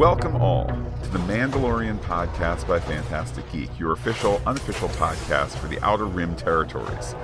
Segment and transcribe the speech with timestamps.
[0.00, 5.78] Welcome all to the Mandalorian podcast by Phantastic Geek, your official, unofficial podcast for the
[5.80, 7.14] Outer Rim territories.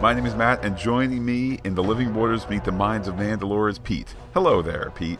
[0.00, 3.16] My name is Matt, and joining me in the living waters meet the minds of
[3.16, 4.14] Mandalore is Pete.
[4.32, 5.18] Hello there, Pete.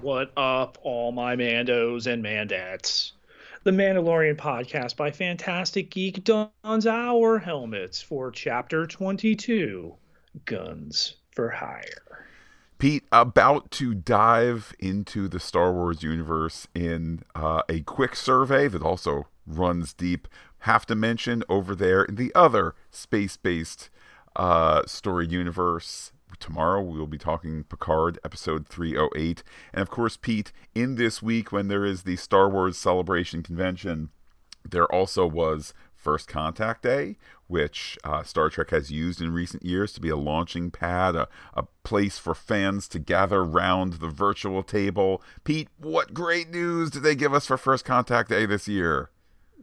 [0.00, 3.12] What up, all my Mandos and Mandates?
[3.62, 9.94] The Mandalorian podcast by Phantastic Geek dons our helmets for Chapter 22
[10.44, 12.11] Guns for Hire.
[12.82, 18.82] Pete, about to dive into the Star Wars universe in uh, a quick survey that
[18.82, 20.26] also runs deep.
[20.62, 23.88] Have to mention over there in the other space based
[24.34, 26.10] uh, story universe.
[26.40, 29.44] Tomorrow we will be talking Picard episode 308.
[29.72, 34.10] And of course, Pete, in this week when there is the Star Wars Celebration Convention,
[34.68, 37.16] there also was First Contact Day,
[37.46, 41.28] which uh, Star Trek has used in recent years to be a launching pad, a,
[41.54, 45.22] a place for fans to gather round the virtual table.
[45.44, 49.10] Pete, what great news did they give us for First Contact Day this year?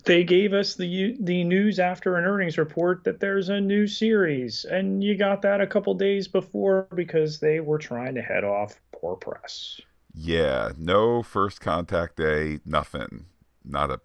[0.06, 4.64] They gave us the the news after an earnings report that there's a new series,
[4.64, 8.80] and you got that a couple days before because they were trying to head off
[8.94, 9.82] poor press.
[10.14, 13.26] Yeah, no First Contact Day, nothing.
[13.66, 14.00] Not a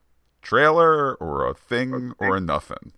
[0.44, 2.92] trailer or a thing or a nothing.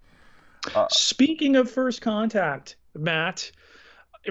[0.75, 3.51] Uh, Speaking of first contact, Matt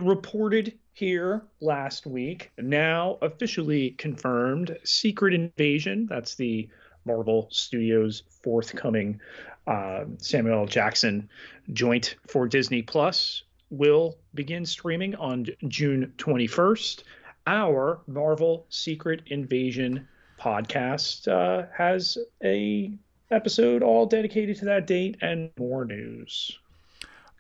[0.02, 6.06] reported here last week, now officially confirmed Secret Invasion.
[6.10, 6.70] That's the
[7.06, 9.20] Marvel Studios forthcoming
[9.68, 10.66] uh, Samuel L.
[10.66, 11.30] Jackson
[11.74, 17.04] joint for Disney Plus will begin streaming on June 21st.
[17.48, 20.08] Our Marvel Secret Invasion
[20.46, 22.92] podcast uh, has a
[23.32, 26.60] episode all dedicated to that date and more news.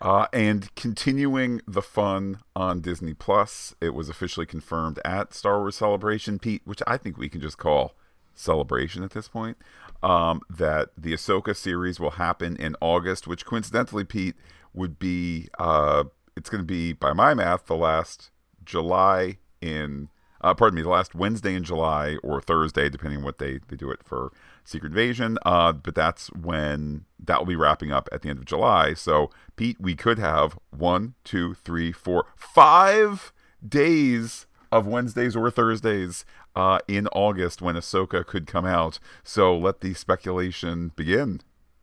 [0.02, 5.76] Uh, and continuing the fun on Disney Plus, it was officially confirmed at Star Wars
[5.76, 7.94] Celebration, Pete, which I think we can just call
[8.34, 9.58] Celebration at this point,
[10.04, 14.36] um, that the Ahsoka series will happen in August, which coincidentally, Pete,
[14.74, 16.04] would be, uh,
[16.36, 18.32] it's going to be, by my math, the last
[18.66, 20.10] July in
[20.46, 23.76] uh, pardon me, the last Wednesday in July or Thursday, depending on what they, they
[23.76, 24.32] do it for
[24.64, 25.40] Secret Invasion.
[25.44, 28.94] Uh, but that's when that will be wrapping up at the end of July.
[28.94, 33.34] So, Pete, we could have one, two, three, four, five
[33.68, 39.00] days of Wednesdays or Thursdays uh, in August when Ahsoka could come out.
[39.24, 41.42] So let the speculation begin.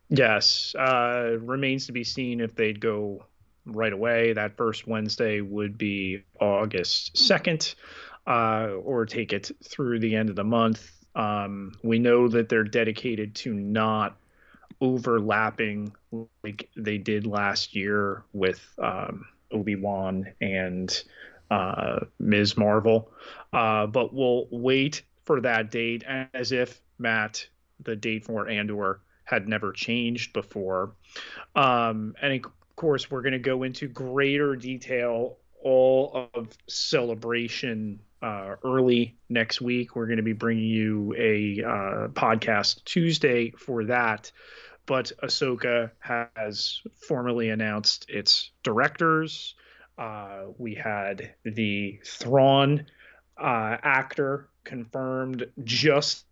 [0.09, 3.25] Yes, uh, remains to be seen if they'd go
[3.67, 4.35] right away.
[4.35, 7.75] That first Wednesday would be August 2nd
[8.27, 10.91] uh, or take it through the end of the month.
[11.15, 14.17] Um, we know that they're dedicated to not
[14.81, 15.93] overlapping
[16.43, 21.03] like they did last year with um, Obi Wan and
[21.51, 22.57] uh, Ms.
[22.57, 23.11] Marvel.
[23.53, 26.05] Uh, but we'll wait for that date
[26.35, 27.47] as if Matt,
[27.81, 30.93] the date for Andor, had never changed before.
[31.55, 38.57] Um, and of course, we're going to go into greater detail all of celebration uh,
[38.65, 39.97] early next week.
[39.97, 44.31] We're going to be bringing you a uh, podcast Tuesday for that.
[44.87, 49.55] But Ahsoka has formally announced its directors.
[49.99, 52.87] Uh, we had the Thrawn
[53.39, 56.25] uh, actor confirmed just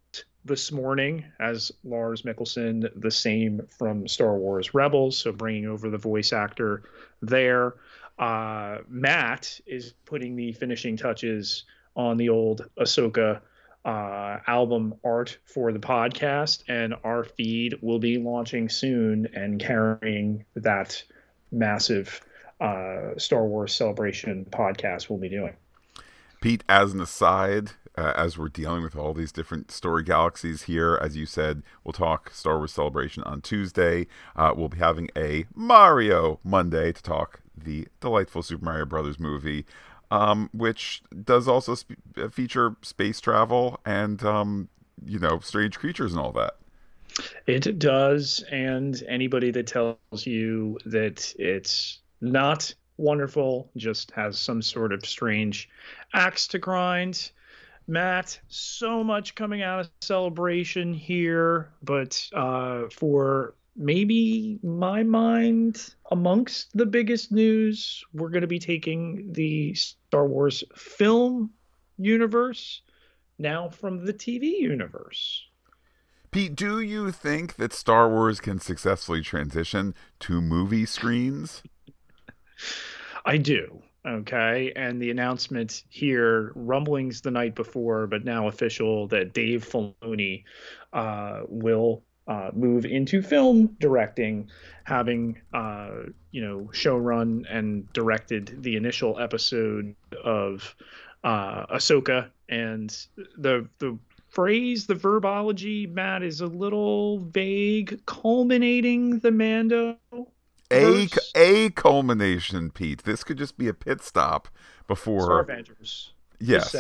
[0.45, 5.19] this morning as Lars Mikkelsen, the same from Star Wars Rebels.
[5.19, 6.83] So bringing over the voice actor
[7.21, 7.75] there.
[8.19, 11.65] Uh, Matt is putting the finishing touches
[12.01, 13.41] on the old Ahsoka
[13.85, 20.45] uh, album art for the podcast, and our feed will be launching soon and carrying
[20.55, 21.03] that
[21.53, 22.21] massive
[22.61, 25.55] uh, Star Wars celebration podcast we'll be doing.
[26.41, 30.99] Pete, as an aside, uh, as we're dealing with all these different story galaxies here,
[31.03, 34.07] as you said, we'll talk Star Wars Celebration on Tuesday.
[34.35, 39.67] Uh, we'll be having a Mario Monday to talk the delightful Super Mario Brothers movie
[40.11, 44.69] um, which does also sp- uh, feature space travel and um,
[45.05, 46.57] you know strange creatures and all that.
[47.47, 54.93] It does, and anybody that tells you that it's not wonderful just has some sort
[54.93, 55.69] of strange
[56.15, 57.31] axe to grind.
[57.89, 66.77] Matt, so much coming out of celebration here, but uh, for maybe my mind amongst
[66.77, 71.51] the biggest news we're going to be taking the star wars film
[71.97, 72.83] universe
[73.39, 75.43] now from the tv universe.
[76.31, 81.63] Pete do you think that star wars can successfully transition to movie screens?
[83.25, 89.35] I do Okay, and the announcement here, rumblings the night before, but now official that
[89.35, 90.45] Dave Filoni
[90.95, 94.49] uh, will uh, move into film directing,
[94.85, 95.91] having uh,
[96.31, 100.77] you know showrun and directed the initial episode of
[101.25, 102.97] uh, Ahsoka, and
[103.37, 103.99] the the
[104.29, 109.99] phrase, the verbology, Matt, is a little vague, culminating the Mando.
[110.73, 113.03] A a culmination, Pete.
[113.03, 114.47] This could just be a pit stop
[114.87, 116.13] before Star Avengers.
[116.39, 116.77] Yes,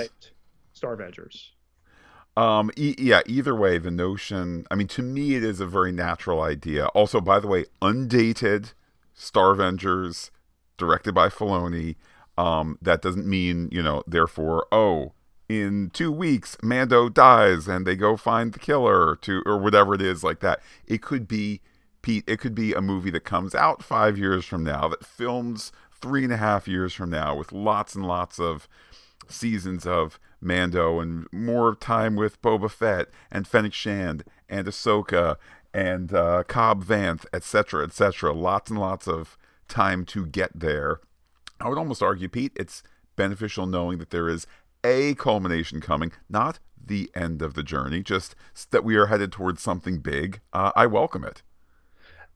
[0.74, 1.50] Star Avengers.
[2.40, 5.92] Um, e- yeah, either way, the notion, I mean, to me, it is a very
[5.92, 6.86] natural idea.
[6.86, 8.72] Also, by the way, undated
[9.12, 10.30] Star Avengers,
[10.78, 11.96] directed by Filoni.
[12.38, 15.12] Um, that doesn't mean, you know, therefore, oh,
[15.50, 20.00] in two weeks, Mando dies and they go find the killer to, or whatever it
[20.00, 20.60] is like that.
[20.86, 21.60] It could be,
[22.00, 25.72] Pete, it could be a movie that comes out five years from now, that films
[26.00, 28.66] three and a half years from now with lots and lots of
[29.32, 35.36] seasons of Mando and more time with Boba Fett and Fennec Shand and Ahsoka
[35.72, 38.32] and uh, Cobb Vanth, etc., etc.
[38.32, 39.36] Lots and lots of
[39.68, 41.00] time to get there.
[41.60, 42.82] I would almost argue, Pete, it's
[43.16, 44.46] beneficial knowing that there is
[44.82, 48.34] a culmination coming, not the end of the journey, just
[48.70, 50.40] that we are headed towards something big.
[50.52, 51.42] Uh, I welcome it.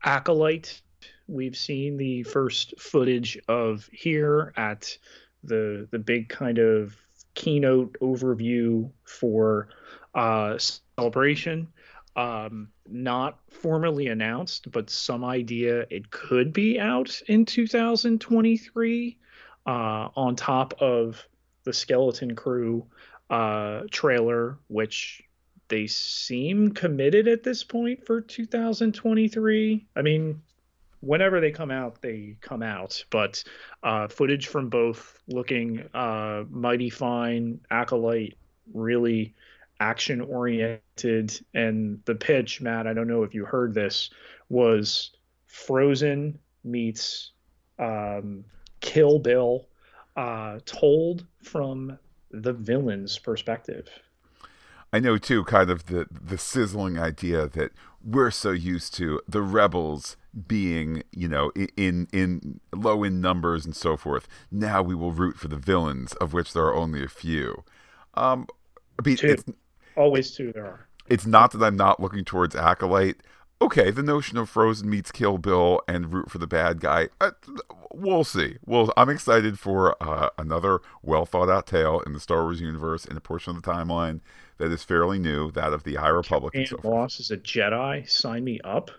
[0.05, 0.83] Acolyte,
[1.27, 4.97] we've seen the first footage of here at
[5.47, 6.97] the the big kind of
[7.35, 9.69] keynote overview for
[10.15, 10.59] uh,
[10.97, 11.69] celebration.
[12.17, 19.19] Um, not formally announced, but some idea it could be out in 2023
[19.67, 19.71] uh,
[20.15, 21.27] on top of
[21.65, 22.87] the Skeleton Crew
[23.31, 25.23] uh, trailer, which
[25.69, 29.87] they seem committed at this point for 2023.
[29.97, 30.43] I mean,
[31.05, 33.05] whenever they come out, they come out.
[33.11, 33.43] But
[33.83, 38.37] uh, footage from both looking uh, mighty fine, acolyte,
[38.73, 39.35] really
[39.81, 42.87] action oriented, and the pitch, Matt.
[42.87, 44.11] I don't know if you heard this,
[44.49, 45.11] was
[45.47, 47.33] Frozen meets
[47.79, 48.45] um,
[48.81, 49.67] Kill Bill,
[50.17, 51.99] uh, told from
[52.31, 53.89] the villain's perspective.
[54.93, 57.73] I know too, kind of the the sizzling idea that
[58.05, 60.17] we're so used to the rebels
[60.47, 64.29] being, you know, in in low in numbers and so forth.
[64.51, 67.65] Now we will root for the villains, of which there are only a few.
[68.15, 68.47] Um,
[69.03, 69.17] two.
[69.23, 69.45] It's,
[69.97, 70.89] always two there are.
[71.09, 73.17] It's not that I'm not looking towards acolyte.
[73.63, 77.09] Okay, the notion of Frozen meets Kill Bill and root for the bad guy.
[77.21, 77.31] Uh,
[77.93, 78.57] we'll see.
[78.67, 83.05] Well, I'm excited for uh, another well thought out tale in the Star Wars universe
[83.05, 84.21] in a portion of the timeline
[84.59, 86.55] that is fairly new, that of the High Republic.
[86.55, 88.09] And so Moss is a Jedi.
[88.09, 88.91] Sign me up.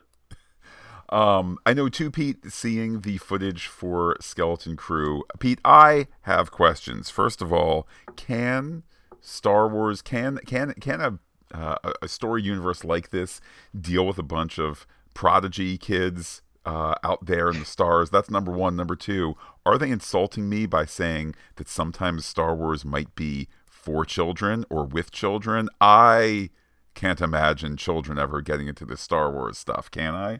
[1.09, 5.23] Um, I know too, Pete, seeing the footage for Skeleton Crew.
[5.39, 7.09] Pete, I have questions.
[7.09, 8.83] First of all, can
[9.21, 11.19] Star Wars can can can a
[11.53, 13.39] uh, a story universe like this
[13.79, 18.09] deal with a bunch of prodigy kids uh, out there in the stars?
[18.09, 18.75] That's number one.
[18.75, 19.35] Number two,
[19.65, 23.47] are they insulting me by saying that sometimes Star Wars might be
[23.85, 25.69] for children or with children.
[25.79, 26.49] I
[26.95, 30.39] can't imagine children ever getting into the Star Wars stuff, can I?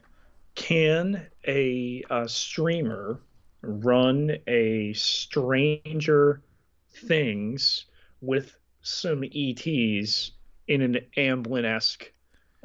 [0.56, 3.20] Can a, a streamer
[3.62, 6.42] run a Stranger
[6.90, 7.84] Things
[8.20, 10.32] with some ETs
[10.66, 12.10] in an Amblin esque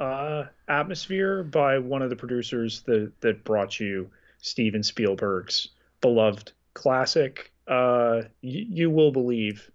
[0.00, 5.68] uh, atmosphere by one of the producers that, that brought you Steven Spielberg's
[6.00, 7.52] beloved classic?
[7.68, 9.70] Uh, y- you will believe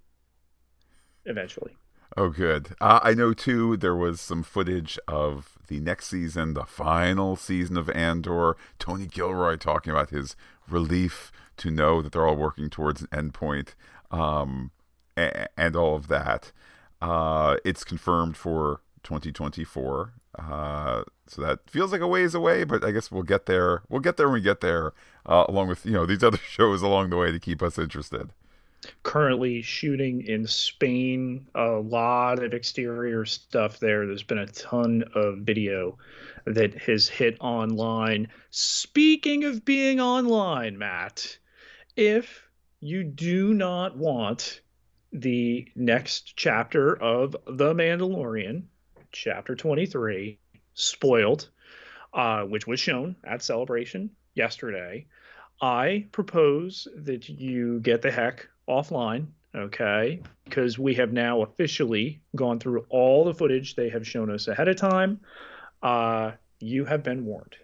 [1.26, 1.78] eventually.
[2.16, 2.70] Oh, good.
[2.82, 3.78] Uh, I know too.
[3.78, 8.58] There was some footage of the next season, the final season of Andor.
[8.80, 10.36] Tony Gilroy talking about his
[10.70, 13.70] relief to know that they're all working towards an endpoint,
[14.12, 14.72] um,
[15.16, 16.52] and, and all of that.
[17.02, 20.14] Uh, it's confirmed for 2024.
[20.38, 23.82] Uh, so that feels like a ways away, but I guess we'll get there.
[23.90, 24.94] We'll get there when we get there,
[25.26, 28.32] uh, along with you know these other shows along the way to keep us interested
[29.04, 31.48] currently shooting in Spain.
[31.56, 34.06] A lot of exterior stuff there.
[34.06, 35.98] There's been a ton of video
[36.46, 38.28] that has hit online.
[38.50, 41.38] Speaking of being online, Matt,
[41.96, 42.48] if
[42.80, 44.62] you do not want
[45.12, 48.64] the next chapter of The Mandalorian,
[49.12, 50.38] chapter 23,
[50.74, 51.50] spoiled,
[52.14, 55.08] uh, which was shown at Celebration yesterday,
[55.62, 60.22] I propose that you get the heck offline, okay?
[60.46, 64.68] Because we have now officially gone through all the footage they have shown us ahead
[64.68, 65.20] of time.
[65.82, 67.56] Uh, you have been warned.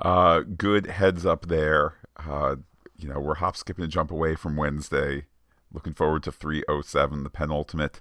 [0.00, 1.94] Uh, good heads up there.
[2.16, 2.56] Uh,
[2.96, 5.26] you know, we're hop, skipping, and jump away from Wednesday.
[5.72, 8.00] Looking forward to 307, the penultimate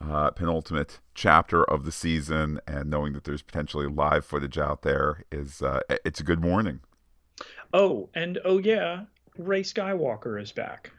[0.00, 5.24] uh, penultimate chapter of the season, and knowing that there's potentially live footage out there
[5.32, 6.80] is uh, it's a good morning.
[7.72, 9.04] Oh, and oh yeah,
[9.36, 10.92] Rey Skywalker is back.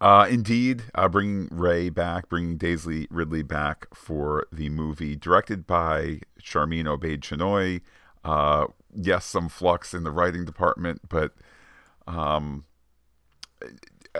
[0.00, 6.20] Uh, indeed, uh, bringing Rey back, bringing Daisy Ridley back for the movie, directed by
[6.40, 7.80] Sharmeen Obaid Chinoy.
[8.24, 11.32] Uh, yes, some flux in the writing department, but
[12.06, 12.64] um,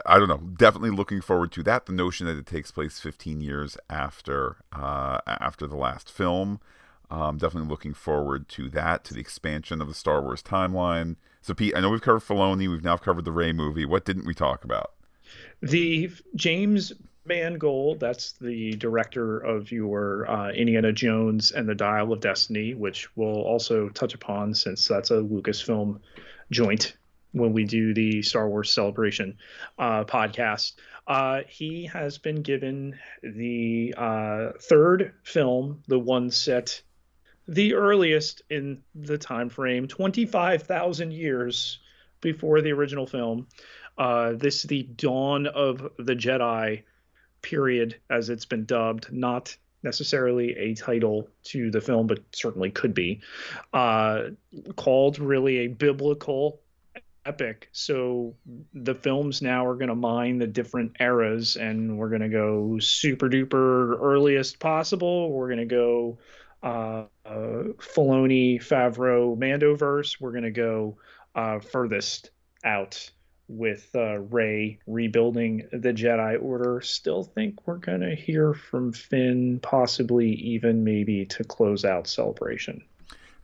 [0.05, 0.39] I don't know.
[0.39, 1.87] Definitely looking forward to that.
[1.87, 6.61] The notion that it takes place 15 years after uh, after the last film.
[7.11, 11.17] Um, definitely looking forward to that, to the expansion of the Star Wars timeline.
[11.41, 13.87] So, Pete, I know we've covered Filoni, we've now covered the Rey movie.
[13.87, 14.93] What didn't we talk about?
[15.61, 16.93] The James
[17.25, 23.15] Mangold, that's the director of your uh, Indiana Jones and the Dial of Destiny, which
[23.17, 26.01] we'll also touch upon since that's a Lucasfilm
[26.51, 26.97] joint
[27.33, 29.37] when we do the Star Wars Celebration
[29.79, 30.73] uh, podcast.
[31.07, 36.83] Uh, he has been given the uh, third film, the one set
[37.47, 41.79] the earliest in the time frame, 25,000 years
[42.21, 43.47] before the original film.
[43.99, 46.83] Uh, this is the dawn of the Jedi
[47.43, 52.95] period, as it's been dubbed, not necessarily a title to the film, but certainly could
[52.95, 53.21] be,
[53.73, 54.25] uh,
[54.77, 56.61] called really a biblical
[57.25, 57.69] epic.
[57.73, 58.35] So
[58.73, 62.79] the films now are going to mine the different eras, and we're going to go
[62.79, 65.31] super duper earliest possible.
[65.31, 66.19] We're going to go
[66.63, 70.21] uh, uh, Filoni, Favreau, Mandoverse.
[70.21, 70.99] We're going to go
[71.35, 72.31] uh, furthest
[72.65, 73.11] out
[73.49, 76.81] with uh, Rey rebuilding the Jedi Order.
[76.81, 82.83] Still think we're going to hear from Finn, possibly even maybe to close out Celebration.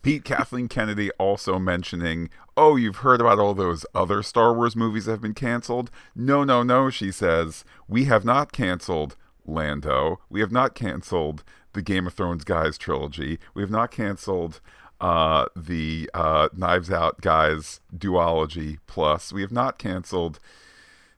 [0.02, 5.06] Pete Kathleen Kennedy also mentioning, Oh, you've heard about all those other Star Wars movies
[5.06, 5.90] that have been canceled?
[6.14, 7.64] No, no, no, she says.
[7.88, 10.20] We have not canceled Lando.
[10.28, 11.42] We have not canceled
[11.72, 13.38] the Game of Thrones guys trilogy.
[13.54, 14.60] We have not canceled
[15.04, 19.34] uh, the uh, Knives Out guys duology plus.
[19.34, 20.40] We have not canceled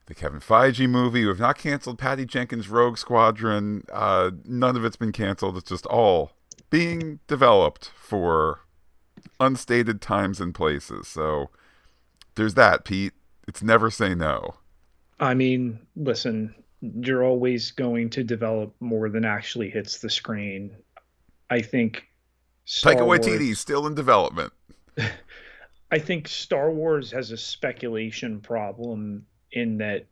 [0.07, 1.21] the Kevin Feige movie.
[1.21, 3.85] We have not canceled Patty Jenkins' Rogue Squadron.
[3.89, 5.55] Uh, none of it's been canceled.
[5.55, 6.31] It's just all
[6.69, 8.59] being developed for
[9.39, 11.07] unstated times and places.
[11.07, 11.49] So
[12.35, 13.13] there's that, Pete.
[13.47, 14.55] It's never say no.
[15.17, 20.75] I mean, listen, you're always going to develop more than actually hits the screen.
[21.49, 22.06] I think
[22.69, 24.51] Star Taika Waititi is still in development.
[25.91, 30.07] I think Star Wars has a speculation problem in that.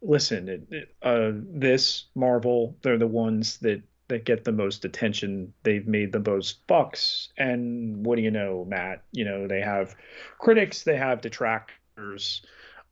[0.00, 5.52] Listen, it, it, uh, this Marvel, they're the ones that that get the most attention.
[5.62, 7.28] They've made the most bucks.
[7.36, 9.04] And what do you know, Matt?
[9.12, 9.94] You know, they have
[10.38, 12.40] critics, they have detractors.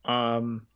[0.05, 0.67] Um,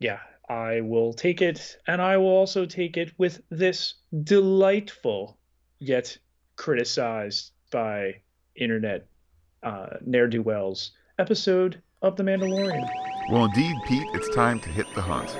[0.00, 1.78] yeah, I will take it.
[1.86, 5.38] And I will also take it with this delightful,
[5.78, 6.18] yet
[6.56, 8.16] criticized by
[8.56, 9.06] internet
[9.62, 12.88] uh, ne'er do wells episode of The Mandalorian.
[13.30, 15.30] Well, indeed, Pete, it's time to hit the hunt.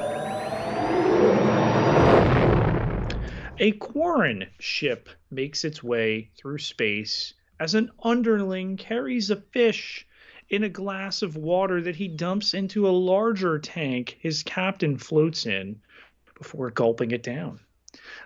[3.59, 10.07] A Quarren ship makes its way through space as an underling carries a fish
[10.49, 15.47] in a glass of water that he dumps into a larger tank his captain floats
[15.47, 15.81] in
[16.37, 17.61] before gulping it down.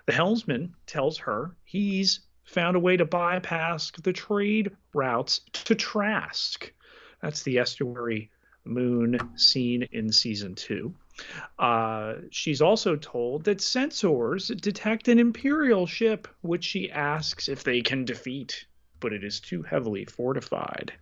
[0.05, 2.21] The helmsman tells her he's
[2.55, 6.71] found a way to bypass the trade routes to Trask.
[7.21, 8.31] That's the estuary
[8.63, 10.95] moon seen in season two.
[11.59, 17.81] Uh, she's also told that sensors detect an Imperial ship, which she asks if they
[17.81, 18.65] can defeat,
[19.01, 20.93] but it is too heavily fortified.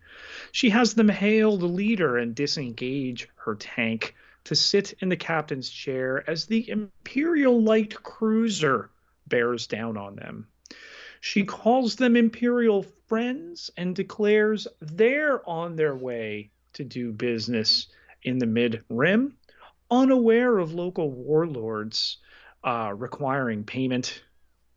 [0.54, 5.70] She has them hail the leader and disengage her tank to sit in the captain's
[5.70, 8.90] chair as the Imperial light cruiser
[9.28, 10.48] bears down on them.
[11.26, 17.88] She calls them Imperial friends and declares they're on their way to do business
[18.24, 19.38] in the mid rim
[19.90, 22.18] unaware of local warlords
[22.66, 24.22] uh, requiring payment.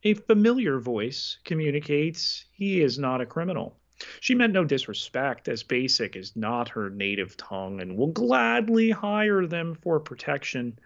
[0.05, 3.81] A familiar voice communicates he is not a criminal.
[4.21, 9.47] She meant no disrespect, as basic is not her native tongue and will gladly hire
[9.47, 10.79] them for protection.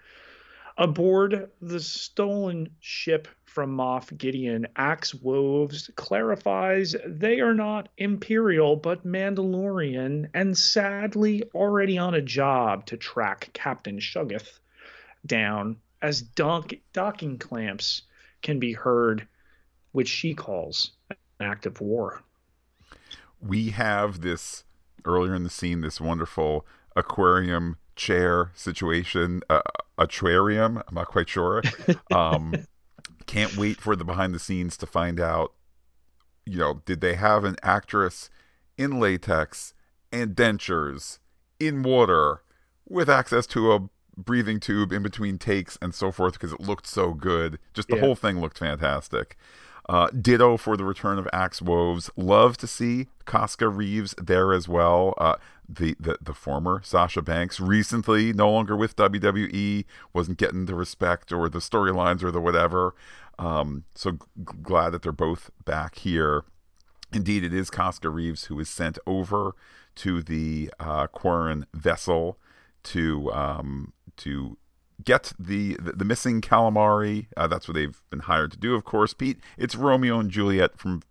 [0.80, 9.04] Aboard the stolen ship from Moff Gideon, Axe Woves clarifies they are not Imperial but
[9.04, 14.60] Mandalorian, and sadly already on a job to track Captain Shuggoth
[15.26, 18.00] down as dock- docking clamps
[18.40, 19.28] can be heard,
[19.92, 22.22] which she calls an act of war.
[23.38, 24.64] We have this
[25.04, 26.64] earlier in the scene, this wonderful
[26.96, 29.60] aquarium chair situation, uh,
[29.98, 30.78] aquarium.
[30.88, 31.62] I'm not quite sure.
[32.10, 32.66] Um,
[33.26, 35.52] can't wait for the behind the scenes to find out.
[36.44, 38.30] You know, did they have an actress
[38.76, 39.74] in latex
[40.10, 41.18] and dentures
[41.60, 42.42] in water
[42.88, 46.86] with access to a breathing tube in between takes and so forth because it looked
[46.86, 47.58] so good.
[47.74, 48.02] Just the yeah.
[48.02, 49.36] whole thing looked fantastic.
[49.88, 52.10] Uh, ditto for the return of Axe Woves.
[52.16, 55.14] Love to see Koska Reeves there as well.
[55.18, 55.36] Uh,
[55.72, 61.32] the, the the former Sasha Banks recently no longer with WWE wasn't getting the respect
[61.32, 62.94] or the storylines or the whatever.
[63.38, 64.18] Um, so g-
[64.62, 66.44] glad that they're both back here.
[67.12, 69.54] Indeed, it is Koska Reeves who is sent over
[69.96, 72.38] to the uh, Quarren vessel
[72.84, 74.56] to um, to
[75.04, 77.26] get the, the, the missing calamari.
[77.36, 79.14] Uh, that's what they've been hired to do, of course.
[79.14, 81.02] Pete, it's Romeo and Juliet from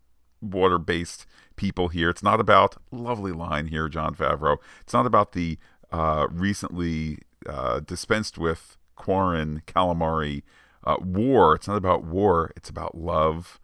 [0.42, 1.26] water based
[1.60, 2.10] people here.
[2.10, 4.58] It's not about lovely line here, Jon Favreau.
[4.80, 5.60] It's not about the
[5.92, 10.44] uh, recently uh, dispensed with Quarren calamari
[10.86, 11.56] uh, war.
[11.56, 12.54] It's not about war.
[12.56, 13.60] It's about love.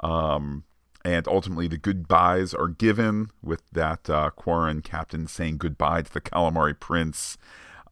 [0.00, 0.64] Um,
[1.04, 6.22] and ultimately, the goodbyes are given with that uh, Quarren captain saying goodbye to the
[6.22, 7.36] calamari prince.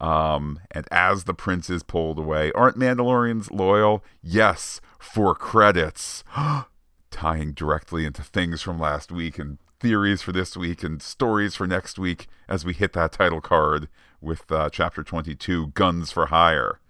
[0.01, 4.03] Um, and as the prince is pulled away, aren't Mandalorians loyal?
[4.23, 6.25] Yes, for credits.
[7.13, 11.67] Tying directly into things from last week and theories for this week and stories for
[11.67, 13.89] next week as we hit that title card
[14.21, 16.81] with uh, chapter 22 Guns for Hire.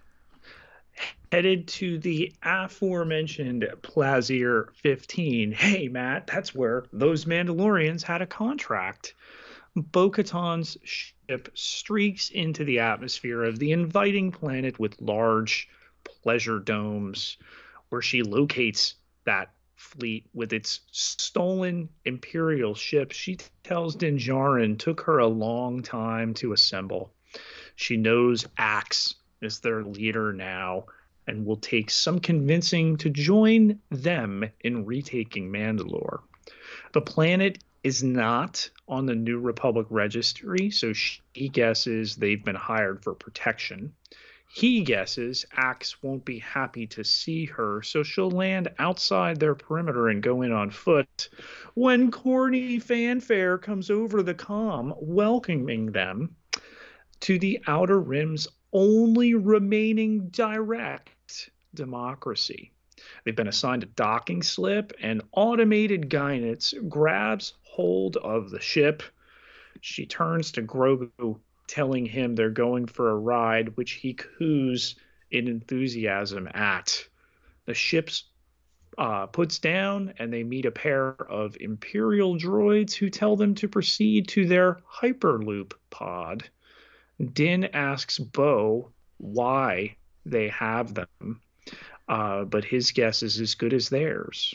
[1.33, 5.53] Headed to the aforementioned Plazir 15.
[5.53, 9.15] Hey, Matt, that's where those Mandalorians had a contract.
[9.75, 15.69] Bo Katan's ship streaks into the atmosphere of the inviting planet with large
[16.05, 17.39] pleasure domes,
[17.89, 19.51] where she locates that
[19.83, 23.17] fleet with its stolen Imperial ships.
[23.17, 27.13] She tells Din Djarin took her a long time to assemble.
[27.75, 30.87] She knows Axe is their leader now
[31.27, 36.21] and will take some convincing to join them in retaking Mandalore.
[36.93, 40.93] The planet is not on the New Republic registry, so
[41.35, 43.93] he guesses they've been hired for protection.
[44.55, 50.09] He guesses Axe won't be happy to see her, so she'll land outside their perimeter
[50.09, 51.31] and go in on foot.
[51.73, 56.37] When corny fanfare comes over the com, welcoming them
[57.21, 62.73] to the Outer Rim's only remaining direct democracy.
[63.25, 69.03] They've been assigned a docking slip, and automated Guinness grabs hold of the ship.
[69.81, 74.97] She turns to Grogu, telling him they're going for a ride, which he coos
[75.31, 77.07] in enthusiasm at.
[77.65, 78.25] The ship's
[78.99, 83.69] uh, puts down, and they meet a pair of Imperial droids who tell them to
[83.69, 86.49] proceed to their Hyperloop pod.
[87.33, 89.97] Din asks Bo why
[90.27, 91.41] they have them,
[92.09, 94.55] uh, but his guess is as good as theirs.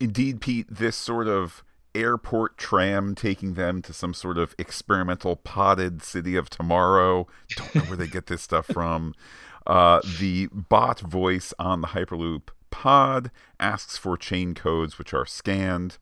[0.00, 1.62] Indeed, Pete, this sort of
[1.94, 7.26] airport tram taking them to some sort of experimental potted city of tomorrow.
[7.56, 9.14] Don't know where they get this stuff from.
[9.66, 15.96] Uh, the bot voice on the Hyperloop pod asks for chain codes, which are scanned,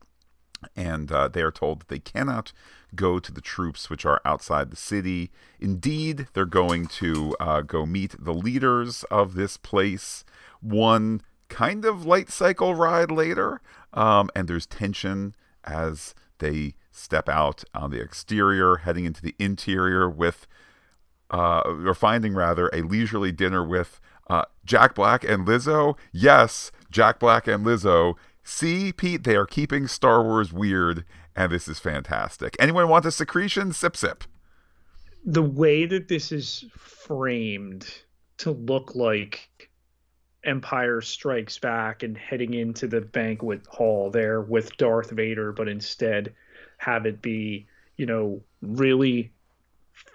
[0.75, 2.51] and uh, they are told that they cannot
[2.95, 5.31] go to the troops which are outside the city.
[5.59, 10.25] Indeed, they're going to uh, go meet the leaders of this place.
[10.59, 13.61] One kind of light cycle ride later,
[13.93, 20.09] um, and there's tension as they step out on the exterior, heading into the interior
[20.09, 20.47] with,
[21.31, 23.99] uh, or finding rather, a leisurely dinner with
[24.29, 25.97] uh, Jack Black and Lizzo.
[26.11, 28.15] Yes, Jack Black and Lizzo.
[28.43, 32.55] See, Pete, they are keeping Star Wars weird, and this is fantastic.
[32.59, 33.73] Anyone want a secretion?
[33.73, 34.23] Sip, sip.
[35.25, 37.87] The way that this is framed
[38.39, 39.49] to look like
[40.43, 46.33] Empire Strikes Back and heading into the banquet hall there with Darth Vader, but instead
[46.77, 47.65] have it be,
[47.97, 49.31] you know, really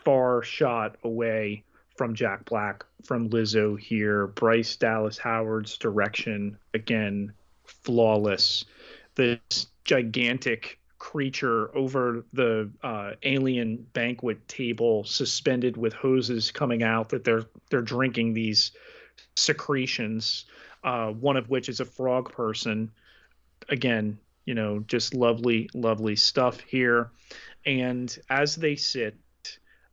[0.05, 1.65] far shot away
[1.97, 7.33] from Jack Black, from Lizzo here, Bryce Dallas Howard's direction, again,
[7.65, 8.65] flawless.
[9.17, 17.25] This gigantic creature over the uh, alien banquet table, suspended with hoses coming out that
[17.25, 18.73] they're they're drinking these
[19.37, 20.45] secretions,
[20.85, 22.91] uh, one of which is a frog person.
[23.69, 27.11] Again, you know, just lovely, lovely stuff here.
[27.67, 29.17] And as they sit,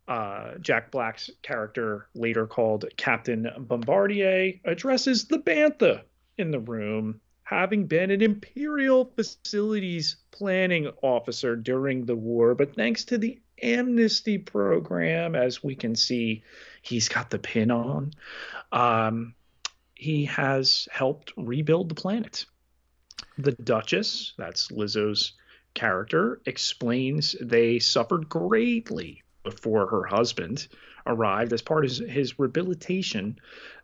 [0.08, 6.02] uh, Jack Black's character, later called Captain Bombardier, addresses the Bantha
[6.38, 13.04] in the room, having been an Imperial facilities planning officer during the war, but thanks
[13.04, 16.42] to the amnesty program, as we can see,
[16.82, 18.12] he's got the pin on.
[18.72, 19.34] Um,
[19.94, 22.44] he has helped rebuild the planet.
[23.38, 25.32] The Duchess, that's Lizzo's
[25.74, 30.68] character, explains they suffered greatly before her husband
[31.06, 33.38] arrived as part of his, his rehabilitation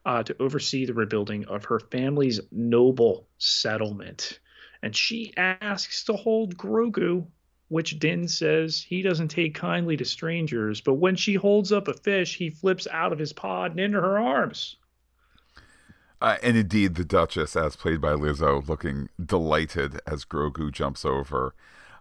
[0.05, 4.41] uh, to oversee the rebuilding of her family's noble settlement.
[4.83, 7.27] And she asks to hold Grogu,
[7.73, 10.83] which Din says he doesn't take kindly to strangers.
[10.83, 13.99] But when she holds up a fish, he flips out of his pod and into
[13.99, 14.77] her arms.
[16.21, 21.55] Uh, and indeed, the Duchess, as played by Lizzo, looking delighted as Grogu jumps over.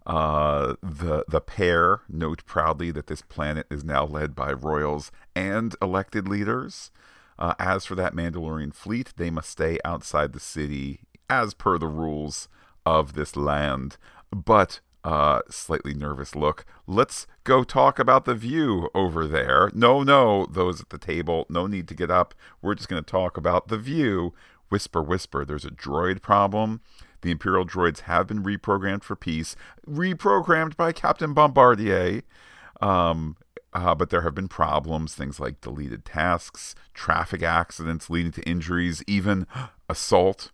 [0.06, 5.76] Uh, the the pair note proudly that this planet is now led by royals and
[5.82, 6.92] elected leaders.
[7.40, 11.88] Uh, as for that Mandalorian fleet, they must stay outside the city as per the
[11.88, 12.50] rules
[12.86, 13.96] of this land.
[14.32, 16.66] But uh, slightly nervous look.
[16.88, 19.72] Let's go talk about the view over there.
[19.74, 22.34] No, no, those at the table, no need to get up.
[22.62, 24.34] We're just going to talk about the view.
[24.70, 26.82] Whisper, whisper, there's a droid problem.
[27.22, 29.56] The Imperial droids have been reprogrammed for peace,
[29.88, 32.22] reprogrammed by Captain Bombardier.
[32.80, 33.38] Um,
[33.74, 39.04] uh, but there have been problems, things like deleted tasks, traffic accidents leading to injuries,
[39.08, 39.48] even
[39.90, 40.52] assault.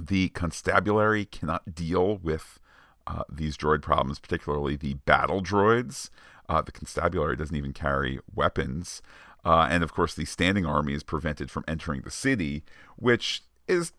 [0.00, 2.60] The constabulary cannot deal with
[3.06, 6.10] uh, these droid problems, particularly the battle droids.
[6.48, 9.02] Uh, the constabulary doesn't even carry weapons.
[9.44, 12.64] Uh, and of course, the standing army is prevented from entering the city,
[12.96, 13.92] which is,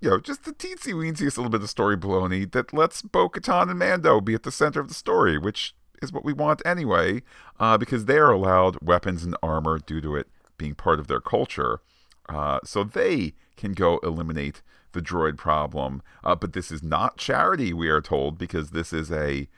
[0.00, 3.70] you know, just the teensy weensiest little bit of story baloney that lets Bo Katan
[3.70, 7.22] and Mando be at the center of the story, which is what we want anyway,
[7.60, 11.20] uh, because they are allowed weapons and armor due to it being part of their
[11.20, 11.80] culture.
[12.28, 16.02] Uh, so they can go eliminate the droid problem.
[16.22, 19.48] Uh, but this is not charity, we are told, because this is a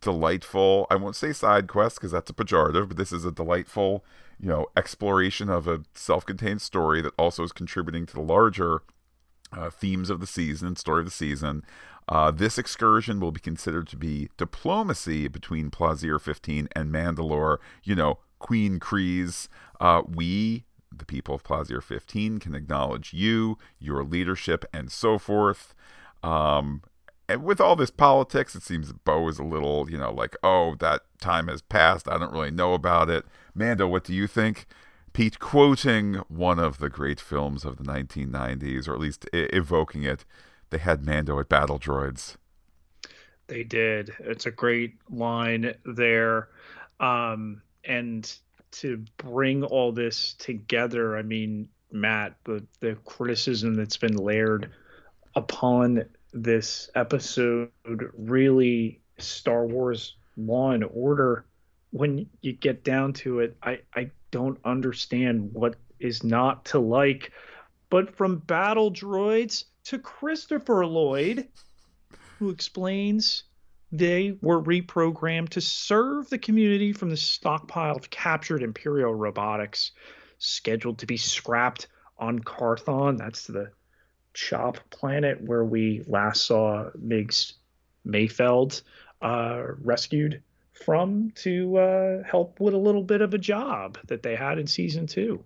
[0.00, 4.04] delightful, I won't say side quest because that's a pejorative, but this is a delightful,
[4.40, 8.82] you know, exploration of a self contained story that also is contributing to the larger
[9.52, 11.64] uh, themes of the season, and story of the season.
[12.08, 17.58] Uh, this excursion will be considered to be diplomacy between Plazir 15 and Mandalore.
[17.84, 19.48] You know, Queen Kryze.
[19.80, 20.64] Uh, we
[20.96, 25.74] the people of Plazir 15 can acknowledge you, your leadership, and so forth.
[26.22, 26.82] Um,
[27.28, 30.74] and with all this politics, it seems Bo is a little, you know, like, oh,
[30.76, 32.08] that time has passed.
[32.08, 33.26] I don't really know about it.
[33.54, 34.66] Mando, what do you think?
[35.12, 40.04] Pete quoting one of the great films of the 1990s, or at least I- evoking
[40.04, 40.24] it,
[40.70, 42.36] they had Mando at Battle Droids.
[43.46, 44.14] They did.
[44.20, 46.48] It's a great line there.
[47.00, 48.30] Um, and
[48.72, 54.70] to bring all this together, I mean, Matt, the the criticism that's been layered
[55.34, 61.44] upon this episode really Star Wars Law and Order.
[61.90, 67.32] When you get down to it, I I don't understand what is not to like.
[67.90, 71.48] But from battle droids to Christopher Lloyd,
[72.38, 73.44] who explains
[73.90, 79.92] they were reprogrammed to serve the community from the stockpile of captured Imperial robotics
[80.38, 83.18] scheduled to be scrapped on Karthon.
[83.18, 83.72] That's the
[84.34, 87.54] Chop planet where we last saw Migs
[88.06, 88.82] Mayfeld
[89.20, 94.36] uh, rescued from to uh, help with a little bit of a job that they
[94.36, 95.42] had in season two.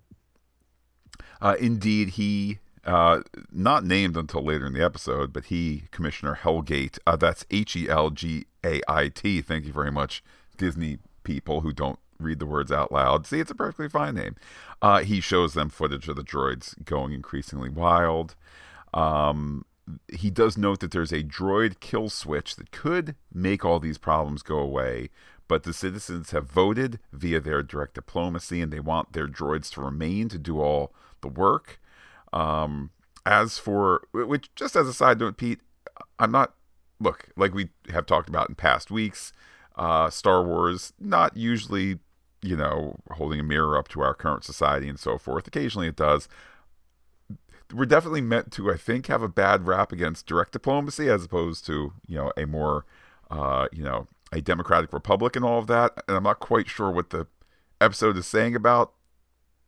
[1.41, 6.99] Uh, indeed, he uh, not named until later in the episode, but he, Commissioner Helgait,
[7.07, 9.41] uh, that's H E L G A I T.
[9.41, 10.23] Thank you very much,
[10.57, 13.27] Disney people who don't read the words out loud.
[13.27, 14.37] See, it's a perfectly fine name.
[14.81, 18.35] Uh, he shows them footage of the droids going increasingly wild.
[18.95, 19.65] Um,
[20.13, 24.43] he does note that there's a droid kill switch that could make all these problems
[24.43, 25.11] go away,
[25.49, 29.81] but the citizens have voted via their direct diplomacy and they want their droids to
[29.81, 31.81] remain to do all the work.
[32.33, 32.91] Um,
[33.25, 35.61] as for which, just as a side note, Pete,
[36.19, 36.55] I'm not.
[37.01, 39.33] Look, like we have talked about in past weeks,
[39.77, 41.99] uh, Star Wars not usually,
[42.43, 45.47] you know, holding a mirror up to our current society and so forth.
[45.49, 46.29] Occasionally it does.
[47.75, 51.67] We're definitely meant to, I think, have a bad rap against direct diplomacy as opposed
[51.67, 52.85] to, you know, a more,
[53.31, 56.05] uh, you know, a democratic republic and all of that.
[56.07, 57.27] And I'm not quite sure what the
[57.81, 58.93] episode is saying about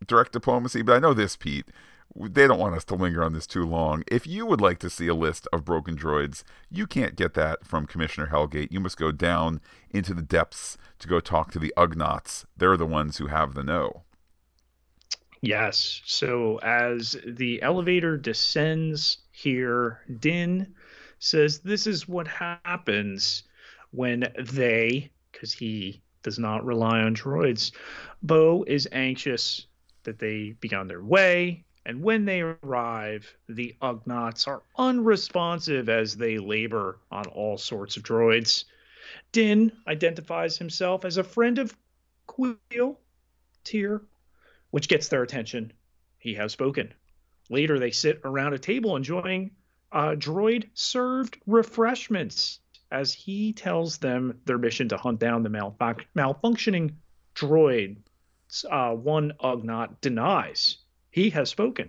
[0.06, 1.66] direct diplomacy, but I know this, Pete
[2.16, 4.04] they don't want us to linger on this too long.
[4.06, 7.66] If you would like to see a list of broken droids, you can't get that
[7.66, 8.70] from Commissioner Helgait.
[8.70, 12.44] You must go down into the depths to go talk to the Ugnaughts.
[12.56, 14.02] They're the ones who have the know.
[15.40, 16.00] Yes.
[16.06, 20.74] So as the elevator descends here, Din
[21.18, 23.42] says this is what happens
[23.90, 27.72] when they, because he does not rely on droids.
[28.22, 29.66] Bo is anxious
[30.04, 36.16] that they be on their way, and when they arrive, the Ugnaughts are unresponsive as
[36.16, 38.64] they labor on all sorts of droids.
[39.32, 41.76] Din identifies himself as a friend of
[42.26, 42.96] Kuiil,
[43.64, 44.02] Tyr,
[44.70, 45.72] which gets their attention.
[46.18, 46.94] He has spoken.
[47.50, 49.50] Later, they sit around a table enjoying
[49.92, 56.94] uh, droid served refreshments as he tells them their mission to hunt down the malfunctioning
[57.34, 57.96] droid.
[58.70, 60.78] Uh, one Ugnaught denies
[61.14, 61.88] he has spoken.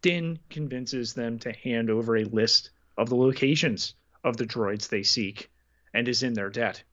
[0.00, 5.02] Din convinces them to hand over a list of the locations of the droids they
[5.02, 5.50] seek
[5.92, 6.84] and is in their debt.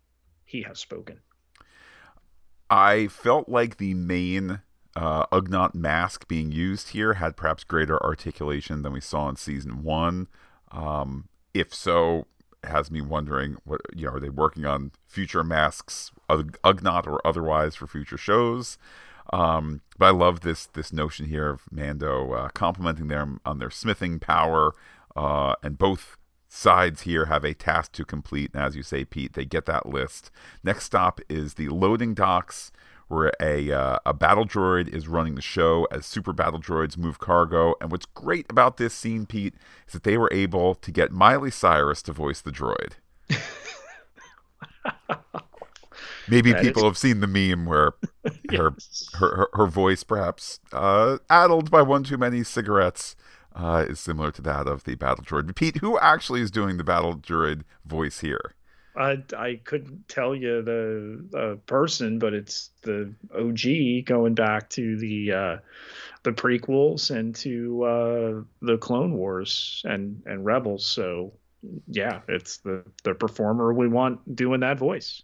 [0.44, 1.20] He has spoken.
[2.68, 4.62] I felt like the main
[4.96, 9.84] uh, Ugnaught mask being used here had perhaps greater articulation than we saw in season
[9.84, 10.30] one.
[10.72, 12.26] Um, if so,
[12.64, 17.76] has me wondering what you know are they working on future masks, Ugnaught or otherwise,
[17.76, 18.80] for future shows?
[19.32, 23.70] Um, but I love this this notion here of Mando uh, complimenting them on their
[23.70, 24.74] smithing power,
[25.16, 28.52] uh, and both sides here have a task to complete.
[28.54, 30.32] And as you say, Pete, they get that list.
[30.64, 32.72] Next stop is the loading docks,
[33.08, 37.20] where a uh, a battle droid is running the show as super battle droids move
[37.20, 37.76] cargo.
[37.80, 39.56] And what's great about this scene, Pete,
[39.88, 42.94] is that they were able to get Miley Cyrus to voice the droid.
[46.30, 46.88] Maybe that people is...
[46.88, 49.10] have seen the meme where her, yes.
[49.16, 53.16] her, her, her voice, perhaps uh, addled by one too many cigarettes,
[53.56, 55.54] uh, is similar to that of the battle droid.
[55.56, 58.54] Pete, who actually is doing the battle droid voice here?
[58.96, 64.98] I, I couldn't tell you the uh, person, but it's the OG going back to
[64.98, 65.58] the uh,
[66.24, 70.86] the prequels and to uh, the Clone Wars and and Rebels.
[70.86, 71.34] So
[71.88, 75.24] yeah, it's the the performer we want doing that voice.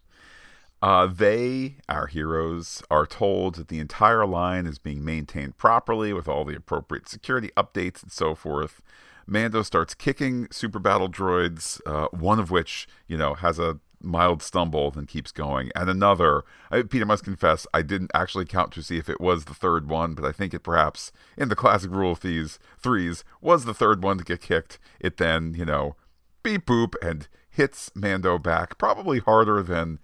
[0.82, 6.28] Uh, they, our heroes, are told that the entire line is being maintained properly with
[6.28, 8.82] all the appropriate security updates and so forth.
[9.26, 14.44] Mando starts kicking super battle droids, uh, one of which, you know, has a mild
[14.44, 16.44] stumble and keeps going, and another.
[16.70, 19.90] I, Peter must confess, I didn't actually count to see if it was the third
[19.90, 23.74] one, but I think it perhaps, in the classic rule of these threes, was the
[23.74, 24.78] third one to get kicked.
[25.00, 25.96] It then, you know,
[26.44, 30.00] beep boop and hits Mando back, probably harder than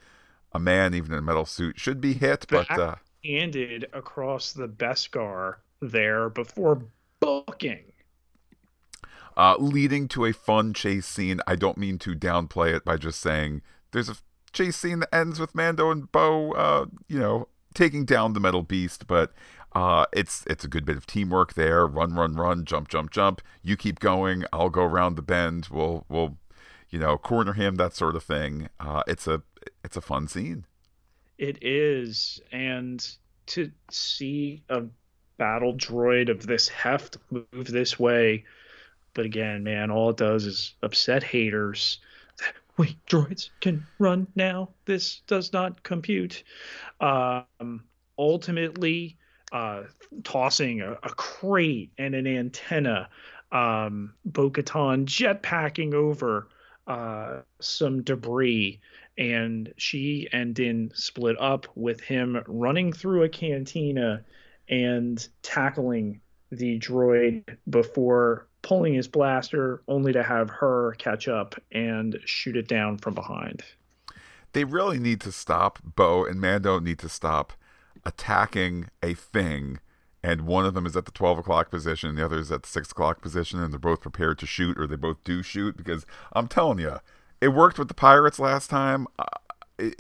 [0.54, 2.46] a man, even in a metal suit, should be hit.
[2.50, 6.84] But uh, handed across the Beskar there before
[7.20, 7.92] booking.
[9.38, 11.40] Uh, leading to a fun chase scene.
[11.48, 13.62] I don't mean to downplay it by just saying
[13.92, 14.18] there's a
[14.52, 18.62] chase scene that ends with Mando and Bo, uh, you know, taking down the metal
[18.62, 19.32] beast, but
[19.74, 21.88] uh, it's it's a good bit of teamwork there.
[21.88, 23.42] Run, run, run, jump, jump, jump.
[23.64, 24.44] You keep going.
[24.52, 25.70] I'll go around the bend.
[25.72, 26.38] We'll we'll
[26.92, 28.70] you know, corner him, that sort of thing.
[28.80, 29.42] Uh, it's a
[29.84, 30.66] it's a fun scene.
[31.38, 33.06] It is, and
[33.48, 34.84] to see a
[35.38, 38.46] battle droid of this heft move this way,
[39.14, 42.00] but again, man, all it does is upset haters.
[42.78, 44.70] Wait, droids can run now.
[44.86, 46.44] This does not compute.
[47.00, 47.84] Um,
[48.18, 49.18] ultimately,
[49.52, 49.84] uh,
[50.24, 53.10] tossing a, a, crate and an antenna.
[53.52, 56.48] Um, Bo-Katan jetpacking over
[56.88, 58.80] uh, some debris,
[59.22, 64.26] and she and Din split up with him running through a cantina
[64.68, 72.20] and tackling the droid before pulling his blaster, only to have her catch up and
[72.26, 73.64] shoot it down from behind.
[74.54, 75.78] They really need to stop.
[75.84, 77.54] Bo and Mando need to stop
[78.04, 79.80] attacking a thing
[80.24, 82.62] and one of them is at the 12 o'clock position, and the other is at
[82.62, 85.76] the 6 o'clock position, and they're both prepared to shoot, or they both do shoot,
[85.76, 86.98] because I'm telling you,
[87.42, 89.08] it worked with the Pirates last time.
[89.20, 89.26] Uh,
[89.78, 89.96] it,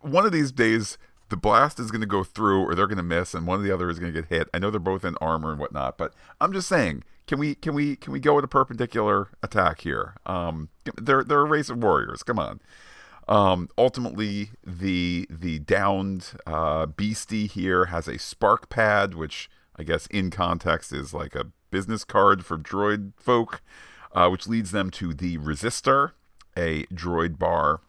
[0.00, 3.02] one of these days, the blast is going to go through, or they're going to
[3.02, 4.48] miss, and one of the other is going to get hit.
[4.52, 7.74] I know they're both in armor and whatnot, but I'm just saying, can we can
[7.74, 10.14] we can we go with a perpendicular attack here?
[10.26, 12.22] Um, they're they're a race of warriors.
[12.22, 12.60] Come on.
[13.28, 20.06] Um, ultimately, the the downed uh, beastie here has a spark pad, which I guess
[20.06, 23.62] in context is like a business card for droid folk,
[24.12, 26.12] uh, which leads them to the Resistor,
[26.56, 27.80] a droid bar.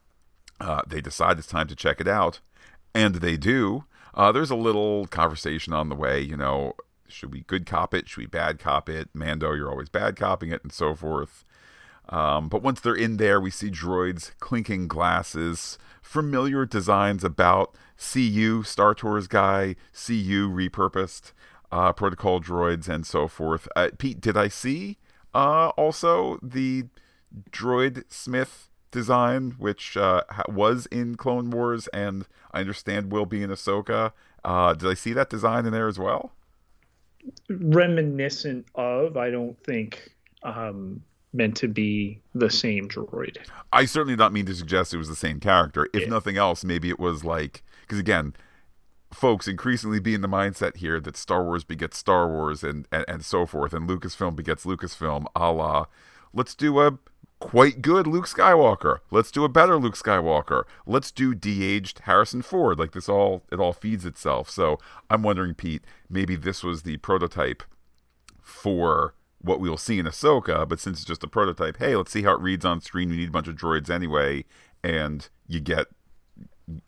[0.59, 2.39] Uh, they decide it's time to check it out,
[2.93, 3.85] and they do.
[4.13, 6.73] Uh, there's a little conversation on the way, you know,
[7.07, 8.07] should we good cop it?
[8.07, 9.09] Should we bad cop it?
[9.13, 11.43] Mando, you're always bad copying it, and so forth.
[12.09, 18.63] Um, but once they're in there, we see droids clinking glasses, familiar designs about CU,
[18.63, 21.31] Star Tours guy, CU repurposed,
[21.71, 23.67] uh, protocol droids, and so forth.
[23.75, 24.97] Uh, Pete, did I see
[25.33, 26.85] uh, also the
[27.51, 33.49] droid smith design, which uh, was in Clone Wars and I understand will be in
[33.49, 34.11] Ahsoka.
[34.43, 36.33] Uh, did I see that design in there as well?
[37.49, 40.11] Reminiscent of, I don't think
[40.43, 41.01] um,
[41.33, 43.37] meant to be the same droid.
[43.71, 45.87] I certainly don't mean to suggest it was the same character.
[45.93, 46.09] If yeah.
[46.09, 48.35] nothing else, maybe it was like because again,
[49.13, 53.05] folks increasingly be in the mindset here that Star Wars begets Star Wars and, and,
[53.07, 55.85] and so forth, and Lucasfilm begets Lucasfilm, a la
[56.33, 56.97] let's do a
[57.41, 58.99] quite good Luke Skywalker.
[59.09, 60.63] Let's do a better Luke Skywalker.
[60.85, 62.79] Let's do de-aged Harrison Ford.
[62.79, 64.49] Like this all it all feeds itself.
[64.49, 67.63] So I'm wondering, Pete, maybe this was the prototype
[68.41, 72.21] for what we'll see in Ahsoka, but since it's just a prototype, hey, let's see
[72.21, 73.09] how it reads on screen.
[73.09, 74.45] We need a bunch of droids anyway,
[74.83, 75.87] and you get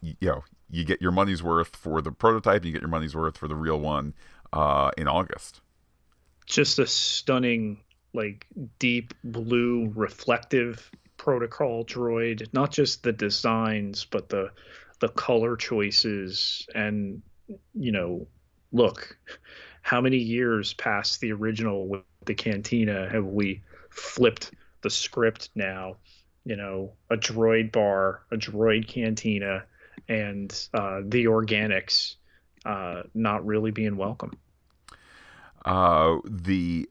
[0.02, 3.38] you know you get your money's worth for the prototype, you get your money's worth
[3.38, 4.14] for the real one
[4.54, 5.62] uh, in August.
[6.46, 7.80] Just a stunning,
[8.14, 8.46] like
[8.80, 12.48] deep blue reflective protocol droid.
[12.54, 14.52] Not just the designs, but the
[15.00, 17.22] the color choices, and
[17.74, 18.28] you know,
[18.72, 19.18] look,
[19.82, 25.98] how many years past the original with the Cantina have we flipped the script now?
[26.46, 29.64] You know, a droid bar, a droid cantina,
[30.10, 32.16] and uh, the organics
[32.66, 34.38] uh, not really being welcome.
[35.66, 36.90] Uh, the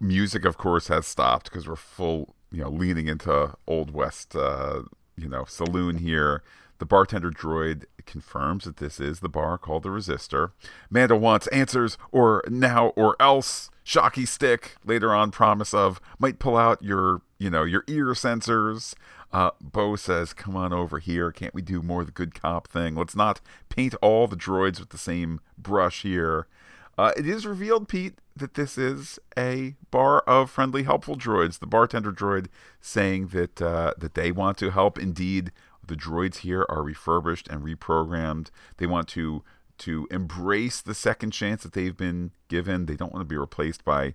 [0.00, 4.82] music, of course, has stopped because we're full, you know, leaning into old west, uh,
[5.16, 6.42] you know, saloon here.
[6.78, 10.52] The bartender droid confirms that this is the bar called the Resistor.
[10.88, 13.70] Mando wants answers, or now or else.
[13.82, 18.94] Shocky stick later on promise of might pull out your, you know, your ear sensors.
[19.32, 21.32] Uh, Bo says, "Come on over here.
[21.32, 22.94] Can't we do more the good cop thing?
[22.94, 26.46] Let's not paint all the droids with the same brush here."
[27.00, 31.58] Uh, it is revealed, Pete, that this is a bar of friendly, helpful droids.
[31.58, 34.98] The bartender droid saying that uh, that they want to help.
[34.98, 35.50] Indeed,
[35.82, 38.50] the droids here are refurbished and reprogrammed.
[38.76, 39.42] They want to
[39.78, 42.84] to embrace the second chance that they've been given.
[42.84, 44.14] They don't want to be replaced by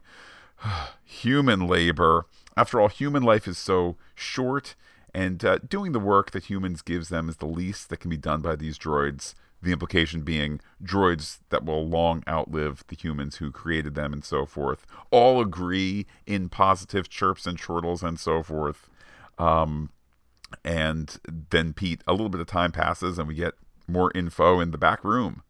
[1.03, 2.27] human labor.
[2.55, 4.75] After all, human life is so short
[5.11, 8.17] and uh, doing the work that humans gives them is the least that can be
[8.17, 9.33] done by these droids.
[9.61, 14.45] The implication being droids that will long outlive the humans who created them and so
[14.45, 14.85] forth.
[15.09, 18.89] All agree in positive chirps and chortles and so forth.
[19.39, 19.89] Um,
[20.63, 21.17] and
[21.49, 23.55] then Pete, a little bit of time passes and we get
[23.87, 25.41] more info in the back room.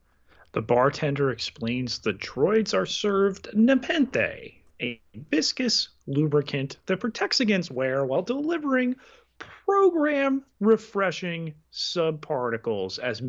[0.53, 8.05] The bartender explains the droids are served Nepenthe, a viscous lubricant that protects against wear
[8.05, 8.95] while delivering
[9.37, 13.21] program refreshing subparticles as